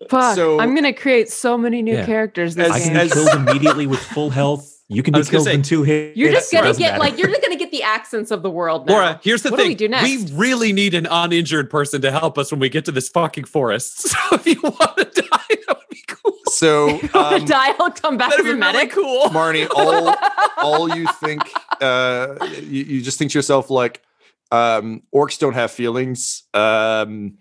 Fuck. 0.09 0.37
So- 0.37 0.59
I'm 0.61 0.75
gonna 0.75 0.93
create 0.93 1.29
so 1.29 1.59
many 1.59 1.83
new 1.83 1.95
Yeah. 1.95 2.07
characters 2.07 2.55
this 2.55 2.69
As- 2.71 2.73
I 2.75 2.79
game. 2.79 2.89
can 2.89 2.97
as- 2.97 3.09
be 3.11 3.15
killed 3.15 3.49
immediately 3.49 3.87
with 3.87 3.99
full 4.01 4.31
health. 4.31 4.78
You 4.91 5.03
can 5.03 5.15
I 5.15 5.19
be 5.19 5.21
was 5.21 5.29
gonna 5.29 5.39
killed 5.39 5.47
say, 5.49 5.55
in 5.55 5.63
two 5.63 5.83
hits. 5.83 6.17
you're 6.17 6.33
just 6.33 6.51
gonna 6.51 6.73
get 6.73 6.79
matter. 6.93 6.99
like 6.99 7.19
you're 7.19 7.29
just 7.29 7.43
gonna 7.43 7.57
get 7.57 7.71
the 7.71 7.83
accents 7.83 8.31
of 8.31 8.43
the 8.43 8.51
world 8.51 8.87
now. 8.87 8.95
Laura, 8.95 9.21
here's 9.23 9.43
the 9.43 9.51
What 9.51 9.59
do 9.59 9.63
thing. 9.65 9.71
we 9.71 9.75
do 9.75 9.89
next? 9.89 10.31
really 10.33 10.73
need 10.73 10.95
an 10.95 11.07
uninjured 11.11 11.69
person 11.69 12.01
to 12.03 12.11
help 12.11 12.39
us 12.39 12.51
when 12.51 12.59
we 12.59 12.71
get 12.71 12.87
to 12.87 12.93
this 12.93 13.09
fucking 13.11 13.45
forest. 13.45 14.09
So 14.09 14.19
if 14.37 14.47
you 14.47 14.61
want 14.63 14.97
to 14.97 15.05
die, 15.05 15.57
that 15.67 15.67
would 15.69 15.89
be 15.91 16.03
cool. 16.09 16.33
so, 16.47 16.89
If 17.03 17.15
I 17.15 17.37
um, 17.37 17.45
die, 17.45 17.75
I'll 17.79 17.91
come 17.91 18.17
back 18.17 18.31
That'd 18.31 18.47
as 18.47 18.53
be 18.53 18.53
a 18.53 18.55
really 18.57 18.73
medic. 18.73 18.93
cool. 18.93 19.25
Marnie, 19.29 19.69
all 19.75 20.15
all 20.57 20.97
you 20.97 21.07
think, 21.23 21.43
uh, 21.83 22.37
you, 22.63 22.85
you 22.85 23.03
just 23.03 23.19
think 23.19 23.31
to 23.33 23.39
yourself 23.39 23.69
like, 23.69 24.03
um, 24.51 25.03
orcs 25.15 25.39
don't 25.39 25.53
have 25.53 25.71
feelings. 25.71 26.45
Um, 26.55 27.37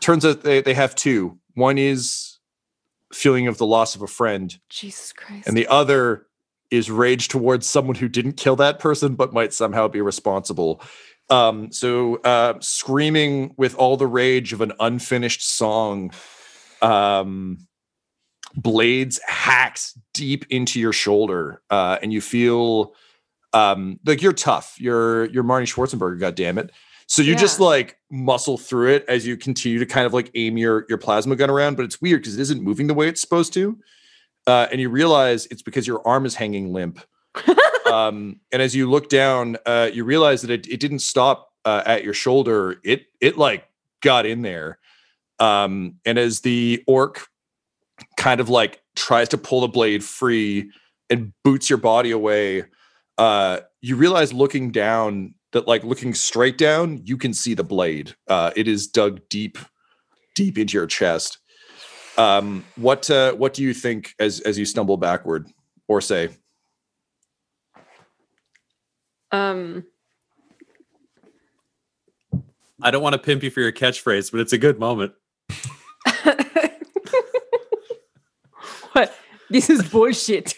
turns 0.00 0.24
out 0.24 0.42
they 0.42 0.62
they 0.62 0.72
have 0.74 0.94
two. 0.94 1.38
One 1.54 1.76
is 1.76 2.38
feeling 3.12 3.46
of 3.48 3.58
the 3.58 3.66
loss 3.66 3.94
of 3.94 4.00
a 4.02 4.06
friend, 4.06 4.58
Jesus 4.70 5.12
Christ. 5.12 5.46
and 5.46 5.56
the 5.56 5.66
other 5.68 6.25
is 6.70 6.90
rage 6.90 7.28
towards 7.28 7.66
someone 7.66 7.96
who 7.96 8.08
didn't 8.08 8.34
kill 8.34 8.56
that 8.56 8.78
person 8.78 9.14
but 9.14 9.32
might 9.32 9.52
somehow 9.52 9.88
be 9.88 10.00
responsible. 10.00 10.82
Um, 11.28 11.72
so 11.72 12.16
uh, 12.16 12.54
screaming 12.60 13.54
with 13.56 13.74
all 13.76 13.96
the 13.96 14.06
rage 14.06 14.52
of 14.52 14.60
an 14.60 14.72
unfinished 14.78 15.46
song, 15.46 16.12
um, 16.82 17.66
blades 18.54 19.20
hacks 19.26 19.98
deep 20.14 20.46
into 20.50 20.80
your 20.80 20.92
shoulder, 20.92 21.62
uh, 21.70 21.98
and 22.00 22.12
you 22.12 22.20
feel 22.20 22.94
um, 23.52 23.98
like 24.04 24.22
you're 24.22 24.32
tough. 24.32 24.76
You're 24.78 25.26
you're 25.26 25.44
Marnie 25.44 25.66
Schwarzenberger, 25.66 26.18
God 26.20 26.34
damn 26.34 26.58
it. 26.58 26.70
So 27.08 27.22
you 27.22 27.36
just 27.36 27.60
like 27.60 27.98
muscle 28.10 28.58
through 28.58 28.90
it 28.90 29.04
as 29.08 29.26
you 29.26 29.36
continue 29.36 29.78
to 29.78 29.86
kind 29.86 30.06
of 30.06 30.12
like 30.12 30.30
aim 30.34 30.56
your 30.58 30.86
your 30.88 30.98
plasma 30.98 31.36
gun 31.36 31.50
around, 31.50 31.76
but 31.76 31.84
it's 31.84 32.00
weird 32.00 32.22
because 32.22 32.36
it 32.36 32.42
isn't 32.42 32.62
moving 32.62 32.88
the 32.88 32.94
way 32.94 33.08
it's 33.08 33.20
supposed 33.20 33.52
to. 33.54 33.78
Uh, 34.46 34.66
and 34.70 34.80
you 34.80 34.88
realize 34.88 35.46
it's 35.46 35.62
because 35.62 35.86
your 35.86 36.06
arm 36.06 36.24
is 36.24 36.34
hanging 36.34 36.72
limp. 36.72 37.00
um, 37.92 38.40
and 38.52 38.62
as 38.62 38.74
you 38.74 38.88
look 38.88 39.08
down, 39.08 39.56
uh, 39.66 39.90
you 39.92 40.04
realize 40.04 40.42
that 40.42 40.50
it, 40.50 40.66
it 40.68 40.80
didn't 40.80 41.00
stop 41.00 41.50
uh, 41.64 41.82
at 41.84 42.04
your 42.04 42.14
shoulder. 42.14 42.76
It 42.84 43.06
it 43.20 43.36
like 43.36 43.68
got 44.02 44.24
in 44.26 44.42
there. 44.42 44.78
Um, 45.38 45.96
and 46.06 46.18
as 46.18 46.40
the 46.40 46.82
orc 46.86 47.26
kind 48.16 48.40
of 48.40 48.48
like 48.48 48.82
tries 48.94 49.28
to 49.30 49.38
pull 49.38 49.60
the 49.60 49.68
blade 49.68 50.02
free 50.02 50.70
and 51.10 51.32
boots 51.44 51.68
your 51.68 51.78
body 51.78 52.10
away, 52.10 52.64
uh, 53.18 53.60
you 53.80 53.96
realize 53.96 54.32
looking 54.32 54.70
down 54.70 55.34
that 55.52 55.66
like 55.66 55.84
looking 55.84 56.14
straight 56.14 56.58
down, 56.58 57.00
you 57.04 57.16
can 57.16 57.32
see 57.32 57.54
the 57.54 57.64
blade. 57.64 58.14
Uh, 58.28 58.50
it 58.56 58.68
is 58.68 58.86
dug 58.86 59.20
deep, 59.28 59.58
deep 60.34 60.58
into 60.58 60.76
your 60.76 60.86
chest. 60.86 61.38
Um, 62.16 62.64
what 62.76 63.10
uh, 63.10 63.32
what 63.34 63.54
do 63.54 63.62
you 63.62 63.74
think 63.74 64.14
as 64.18 64.40
as 64.40 64.58
you 64.58 64.64
stumble 64.64 64.96
backward 64.96 65.48
or 65.88 66.00
say? 66.00 66.30
um 69.32 69.84
I 72.82 72.90
don't 72.90 73.02
want 73.02 73.14
to 73.14 73.18
pimp 73.18 73.42
you 73.42 73.50
for 73.50 73.60
your 73.60 73.72
catchphrase, 73.72 74.30
but 74.30 74.40
it's 74.40 74.52
a 74.52 74.58
good 74.58 74.78
moment. 74.78 75.14
what? 78.92 79.16
This 79.48 79.70
is 79.70 79.82
bullshit. 79.88 80.54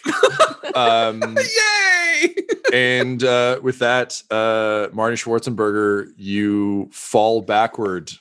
Um, 0.75 1.37
Yay! 1.37 2.35
and 2.73 3.23
uh, 3.23 3.59
with 3.63 3.79
that, 3.79 4.21
uh, 4.29 4.89
Marnie 4.91 5.15
Schwarzenberger, 5.15 6.11
you 6.17 6.89
fall 6.91 7.41
backward 7.41 8.11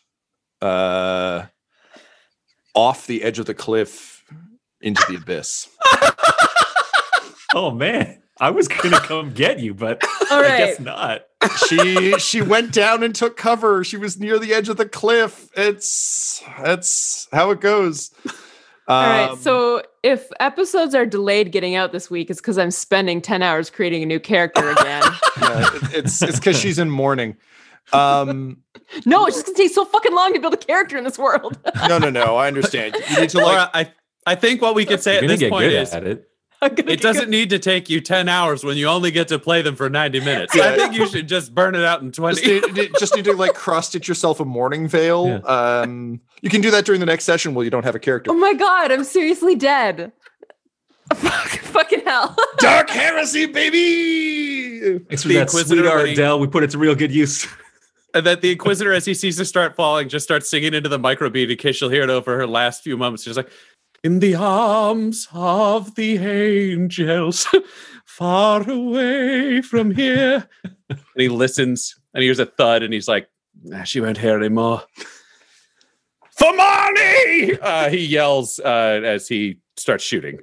uh, 0.63 1.47
off 2.79 3.07
the 3.09 3.25
edge 3.25 3.39
of 3.41 3.47
the 3.47 3.55
cliff 3.55 4.23
into 4.81 5.03
the 5.09 5.17
abyss. 5.17 5.69
Oh 7.55 7.71
man, 7.71 8.23
I 8.39 8.51
was 8.51 8.69
gonna 8.69 9.01
come 9.01 9.33
get 9.33 9.59
you, 9.59 9.75
but 9.75 10.03
All 10.31 10.39
I 10.45 10.59
guess 10.59 10.79
not. 10.79 11.23
she 11.67 12.13
she 12.19 12.43
went 12.43 12.73
down 12.73 13.03
and 13.03 13.15
took 13.15 13.37
cover. 13.37 13.83
She 13.85 13.97
was 13.97 14.19
near 14.21 14.39
the 14.39 14.53
edge 14.53 14.69
of 14.69 14.77
the 14.77 14.89
cliff. 14.89 15.49
It's 15.57 16.43
that's 16.63 17.27
how 17.33 17.51
it 17.51 17.61
goes. 17.61 18.11
All 18.87 19.03
right. 19.03 19.31
Um, 19.31 19.39
So 19.39 19.83
if 20.03 20.29
episodes 20.41 20.95
are 20.95 21.07
delayed 21.07 21.51
getting 21.53 21.75
out 21.75 21.91
this 21.93 22.11
week, 22.11 22.31
it's 22.31 22.41
because 22.41 22.59
I'm 22.59 22.71
spending 22.71 23.21
10 23.21 23.43
hours 23.43 23.71
creating 23.71 24.03
a 24.03 24.07
new 24.07 24.21
character 24.21 24.71
again. 24.79 25.03
yeah, 25.41 25.71
it- 25.75 25.95
it's 25.95 26.23
it's 26.23 26.39
because 26.39 26.59
she's 26.59 26.79
in 26.79 26.91
mourning. 26.91 27.37
Um, 27.93 28.63
no, 29.07 29.27
it's 29.27 29.37
just 29.37 29.47
gonna 29.47 29.57
take 29.57 29.73
so 29.73 29.85
fucking 29.85 30.15
long 30.15 30.35
to 30.35 30.41
build 30.41 30.55
a 30.55 30.59
character 30.59 30.97
in 30.97 31.05
this 31.05 31.19
world. 31.19 31.59
no, 31.89 31.99
no, 31.99 32.11
no. 32.11 32.37
I 32.37 32.47
understand. 32.47 32.97
You 33.11 33.21
need 33.21 33.31
to 33.31 33.39
like 33.39 33.47
Laura, 33.47 33.71
I, 33.75 33.93
I 34.27 34.35
think 34.35 34.63
what 34.63 34.75
we 34.75 34.85
could 34.85 35.03
say 35.03 35.15
You're 35.15 35.25
at 35.25 35.29
this 35.29 35.41
get 35.41 35.51
point 35.51 35.71
good 35.71 35.73
is 35.83 35.93
at 35.93 36.07
it. 36.07 36.25
It 36.61 37.01
doesn't 37.01 37.31
need 37.31 37.51
to 37.51 37.61
take 37.61 37.89
you 37.89 38.01
10 38.01 38.29
hours 38.29 38.65
when 38.65 38.77
you 38.77 38.89
only 38.89 39.13
get 39.13 39.29
to 39.29 39.39
play 39.39 39.63
them 39.63 39.77
for 39.77 39.89
90 39.89 40.19
minutes. 40.21 40.57
Yeah. 40.57 40.71
I 40.71 40.77
think 40.77 40.95
you 40.95 41.07
should 41.07 41.29
just 41.29 41.55
burn 41.55 41.77
it 41.77 41.85
out 41.85 42.03
in 42.03 42.11
20. 42.11 42.35
just 42.35 42.47
need, 42.47 42.75
need- 42.75 42.91
just 42.99 43.15
need 43.15 43.27
to 43.27 43.33
like 43.33 43.55
cross 43.55 43.89
stitch 43.89 44.09
yourself 44.09 44.41
a 44.41 44.45
mourning 44.45 44.89
veil. 44.89 45.41
Um, 45.47 46.21
you 46.43 46.51
can 46.51 46.61
do 46.61 46.73
that 46.73 46.85
during 46.85 46.99
the 46.99 47.07
next 47.07 47.25
session 47.25 47.55
while 47.55 47.65
you 47.65 47.71
don't 47.71 47.85
have 47.85 47.95
a 47.95 48.01
character. 48.01 48.33
Oh 48.33 48.35
my 48.35 48.55
god, 48.55 48.91
I'm 48.91 49.05
seriously 49.05 49.55
dead. 49.55 50.11
Fuck, 51.15 51.49
fuck 51.49 51.89
Fucking 51.89 52.05
hell. 52.05 52.37
Dark 52.59 52.91
heresy, 52.91 53.47
baby. 53.47 54.99
Thanks 54.99 55.23
for 55.23 55.29
The 55.29 55.35
that 55.35 55.41
Inquisitor 55.43 55.83
sweet 55.83 55.91
art, 55.91 56.03
when 56.03 56.17
Del. 56.17 56.41
We 56.41 56.49
put 56.49 56.65
it 56.65 56.71
to 56.71 56.79
real 56.79 56.95
good 56.95 57.13
use. 57.13 57.47
And 58.19 58.27
then 58.27 58.41
the 58.41 58.51
Inquisitor, 58.51 58.93
as 58.93 59.05
he 59.05 59.15
sees 59.15 59.39
her 59.39 59.45
start 59.45 59.77
falling, 59.77 60.09
just 60.09 60.25
starts 60.25 60.51
singing 60.51 60.75
into 60.75 60.89
the 60.89 60.99
microbead 60.99 61.53
in 61.53 61.57
case 61.57 61.77
she'll 61.77 61.89
hear 61.89 62.03
it 62.03 62.11
over 62.11 62.37
her 62.37 62.49
last 62.49 62.83
few 62.83 62.97
moments. 62.97 63.23
She's 63.23 63.37
like, 63.37 63.49
In 64.03 64.19
the 64.19 64.35
arms 64.35 65.29
of 65.33 65.95
the 65.95 66.17
angels, 66.19 67.47
far 68.05 68.69
away 68.69 69.63
from 69.63 69.93
here. 69.93 70.49
and 70.89 70.99
he 71.17 71.29
listens 71.29 71.95
and 72.13 72.23
he 72.23 72.27
hears 72.27 72.41
a 72.41 72.47
thud 72.47 72.83
and 72.83 72.93
he's 72.93 73.07
like, 73.07 73.29
"Nah, 73.63 73.85
She 73.85 74.01
won't 74.01 74.19
hear 74.19 74.37
anymore. 74.37 74.83
For 76.33 76.53
Marnie! 76.53 77.57
Uh, 77.63 77.89
he 77.89 78.05
yells 78.05 78.59
uh, 78.59 79.01
as 79.05 79.29
he 79.29 79.61
starts 79.77 80.03
shooting. 80.03 80.41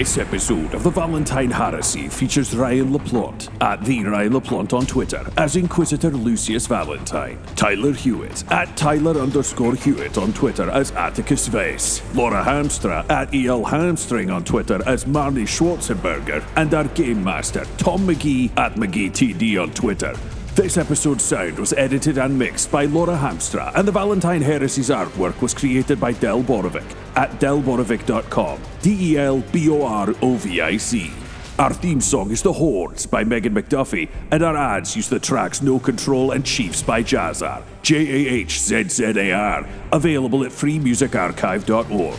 This 0.00 0.16
episode 0.16 0.72
of 0.72 0.82
the 0.82 0.88
Valentine 0.88 1.50
Heresy 1.50 2.08
features 2.08 2.56
Ryan 2.56 2.90
LaPlante 2.90 3.50
at 3.60 3.84
the 3.84 4.02
Ryan 4.02 4.32
LaPlante 4.32 4.72
on 4.72 4.86
Twitter 4.86 5.26
as 5.36 5.56
Inquisitor 5.56 6.08
Lucius 6.08 6.66
Valentine, 6.66 7.38
Tyler 7.54 7.92
Hewitt 7.92 8.50
at 8.50 8.74
Tyler 8.78 9.20
underscore 9.20 9.74
Hewitt 9.74 10.16
on 10.16 10.32
Twitter 10.32 10.70
as 10.70 10.90
Atticus 10.92 11.50
Vess, 11.50 12.00
Laura 12.14 12.42
Hamstra 12.42 13.04
at 13.10 13.34
EL 13.34 13.62
Hamstring 13.62 14.30
on 14.30 14.42
Twitter 14.42 14.80
as 14.86 15.04
Marnie 15.04 15.42
Schwarzenberger, 15.42 16.42
and 16.56 16.72
our 16.72 16.84
Game 16.84 17.22
Master 17.22 17.66
Tom 17.76 18.06
McGee 18.06 18.56
at 18.56 18.76
McGeeTD 18.76 19.62
on 19.62 19.70
Twitter. 19.74 20.14
This 20.54 20.76
episode's 20.76 21.24
sound 21.24 21.58
was 21.58 21.72
edited 21.74 22.18
and 22.18 22.36
mixed 22.36 22.72
by 22.72 22.84
Laura 22.86 23.16
Hamstra, 23.16 23.72
and 23.76 23.86
the 23.86 23.92
Valentine 23.92 24.42
Heresy's 24.42 24.90
artwork 24.90 25.40
was 25.40 25.54
created 25.54 26.00
by 26.00 26.12
Del 26.12 26.42
Borovic 26.42 26.84
at 27.14 27.30
delborovic.com. 27.38 28.60
D 28.82 29.12
E 29.12 29.18
L 29.18 29.40
B 29.52 29.70
O 29.70 29.82
R 29.82 30.12
O 30.20 30.34
V 30.34 30.60
I 30.60 30.76
C. 30.76 31.12
Our 31.58 31.72
theme 31.72 32.00
song 32.00 32.32
is 32.32 32.42
The 32.42 32.52
Hordes 32.52 33.06
by 33.06 33.22
Megan 33.22 33.54
McDuffie, 33.54 34.08
and 34.32 34.42
our 34.42 34.56
ads 34.56 34.96
use 34.96 35.08
the 35.08 35.20
tracks 35.20 35.62
No 35.62 35.78
Control 35.78 36.32
and 36.32 36.44
Chiefs 36.44 36.82
by 36.82 37.02
Jahzzar. 37.02 37.62
J 37.82 37.96
A 37.96 38.30
H 38.32 38.60
Z 38.60 38.88
Z 38.88 39.04
A 39.04 39.32
R. 39.32 39.68
Available 39.92 40.42
at 40.42 40.50
freemusicarchive.org. 40.50 42.18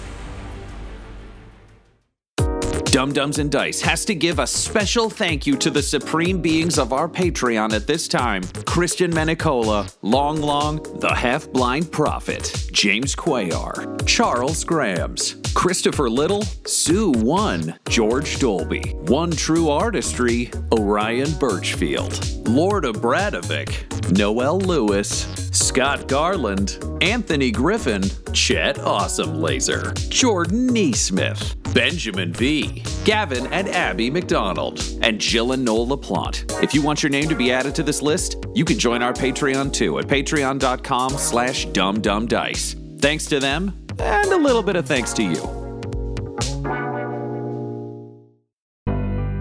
Dumb 2.91 3.13
Dumbs 3.13 3.39
and 3.39 3.49
Dice 3.49 3.79
has 3.79 4.03
to 4.03 4.13
give 4.13 4.39
a 4.39 4.45
special 4.45 5.09
thank 5.09 5.47
you 5.47 5.55
to 5.55 5.69
the 5.69 5.81
supreme 5.81 6.41
beings 6.41 6.77
of 6.77 6.91
our 6.91 7.07
Patreon 7.07 7.71
at 7.71 7.87
this 7.87 8.05
time. 8.05 8.43
Christian 8.65 9.09
Menicola, 9.11 9.95
Long 10.01 10.41
Long, 10.41 10.83
The 10.99 11.15
Half 11.15 11.53
Blind 11.53 11.89
Prophet, 11.89 12.67
James 12.73 13.15
Quayar, 13.15 14.05
Charles 14.05 14.65
Grams, 14.65 15.37
Christopher 15.55 16.09
Little, 16.09 16.41
Sue 16.65 17.11
One, 17.11 17.79
George 17.87 18.39
Dolby, 18.39 18.93
One 19.05 19.31
True 19.31 19.69
Artistry, 19.69 20.51
Orion 20.73 21.31
Birchfield, 21.39 22.40
Lord 22.51 22.83
Abradovic, 22.83 24.11
Noel 24.17 24.59
Lewis, 24.59 25.25
Scott 25.53 26.09
Garland, 26.09 26.83
Anthony 26.99 27.49
Griffin, 27.49 28.03
Chet 28.33 28.77
Awesome 28.79 29.39
Laser, 29.39 29.93
Jordan 30.09 30.67
Neesmith, 30.69 31.55
Benjamin 31.73 32.33
V, 32.33 32.83
Gavin 33.05 33.47
and 33.53 33.69
Abby 33.69 34.09
McDonald, 34.09 34.83
and 35.01 35.17
Jill 35.17 35.53
and 35.53 35.63
Noel 35.63 35.87
LaPlante. 35.87 36.61
If 36.61 36.73
you 36.73 36.81
want 36.81 37.01
your 37.01 37.09
name 37.09 37.29
to 37.29 37.35
be 37.35 37.53
added 37.53 37.73
to 37.75 37.83
this 37.83 38.01
list, 38.01 38.35
you 38.53 38.65
can 38.65 38.77
join 38.77 39.01
our 39.01 39.13
Patreon 39.13 39.71
too 39.71 39.99
at 39.99 40.07
patreon.com 40.07 41.11
slash 41.11 41.67
dumbdumbdice. 41.67 42.99
Thanks 42.99 43.27
to 43.27 43.39
them, 43.39 43.73
and 43.97 44.29
a 44.29 44.37
little 44.37 44.61
bit 44.61 44.75
of 44.75 44.85
thanks 44.85 45.13
to 45.13 45.23
you. 45.23 45.61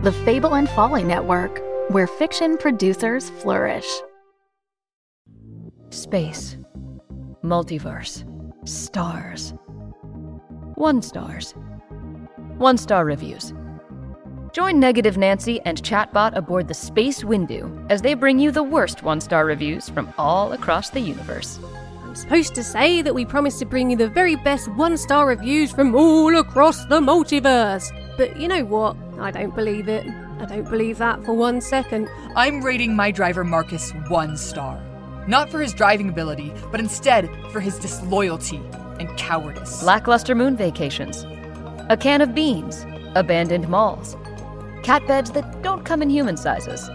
The 0.04 0.12
Fable 0.24 0.54
and 0.54 0.68
Folly 0.70 1.02
Network, 1.02 1.60
where 1.90 2.06
fiction 2.06 2.56
producers 2.56 3.30
flourish. 3.42 3.88
Space. 5.90 6.56
Multiverse. 7.42 8.22
Stars. 8.68 9.54
One 10.76 11.02
stars. 11.02 11.52
One 12.58 12.78
star 12.78 13.04
reviews. 13.04 13.52
Join 14.52 14.78
Negative 14.78 15.18
Nancy 15.18 15.60
and 15.62 15.82
Chatbot 15.82 16.36
aboard 16.36 16.68
the 16.68 16.74
Space 16.74 17.24
Windu 17.24 17.84
as 17.90 18.02
they 18.02 18.14
bring 18.14 18.38
you 18.38 18.52
the 18.52 18.62
worst 18.62 19.02
one 19.02 19.20
star 19.20 19.44
reviews 19.44 19.88
from 19.88 20.14
all 20.16 20.52
across 20.52 20.90
the 20.90 21.00
universe. 21.00 21.58
I'm 22.04 22.14
supposed 22.14 22.54
to 22.54 22.62
say 22.62 23.02
that 23.02 23.16
we 23.16 23.24
promise 23.24 23.58
to 23.58 23.66
bring 23.66 23.90
you 23.90 23.96
the 23.96 24.08
very 24.08 24.36
best 24.36 24.68
one 24.74 24.96
star 24.96 25.26
reviews 25.26 25.72
from 25.72 25.96
all 25.96 26.36
across 26.36 26.84
the 26.84 27.00
multiverse. 27.00 27.90
But 28.16 28.36
you 28.36 28.46
know 28.46 28.64
what? 28.64 28.96
I 29.18 29.32
don't 29.32 29.56
believe 29.56 29.88
it. 29.88 30.06
I 30.40 30.46
don't 30.46 30.70
believe 30.70 30.96
that 30.98 31.22
for 31.24 31.34
one 31.34 31.60
second. 31.60 32.08
I'm 32.34 32.62
rating 32.62 32.96
my 32.96 33.10
driver 33.10 33.44
Marcus 33.44 33.90
one 34.08 34.38
star. 34.38 34.82
Not 35.28 35.50
for 35.50 35.60
his 35.60 35.74
driving 35.74 36.08
ability, 36.08 36.54
but 36.70 36.80
instead 36.80 37.28
for 37.52 37.60
his 37.60 37.78
disloyalty 37.78 38.62
and 38.98 39.14
cowardice. 39.18 39.82
Lackluster 39.82 40.34
moon 40.34 40.56
vacations. 40.56 41.26
A 41.90 41.96
can 42.00 42.22
of 42.22 42.34
beans. 42.34 42.86
Abandoned 43.14 43.68
malls. 43.68 44.16
Cat 44.82 45.06
beds 45.06 45.30
that 45.32 45.62
don't 45.62 45.84
come 45.84 46.00
in 46.00 46.08
human 46.08 46.38
sizes. 46.38 46.88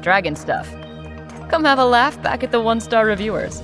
Dragon 0.00 0.34
stuff. 0.34 0.66
Come 1.50 1.64
have 1.64 1.78
a 1.78 1.84
laugh 1.84 2.20
back 2.22 2.42
at 2.42 2.50
the 2.50 2.62
one 2.62 2.80
star 2.80 3.04
reviewers. 3.04 3.62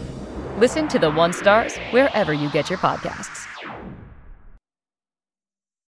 Listen 0.58 0.88
to 0.88 0.98
the 0.98 1.10
one 1.10 1.32
stars 1.32 1.78
wherever 1.90 2.34
you 2.34 2.50
get 2.50 2.68
your 2.68 2.78
podcasts. 2.78 3.49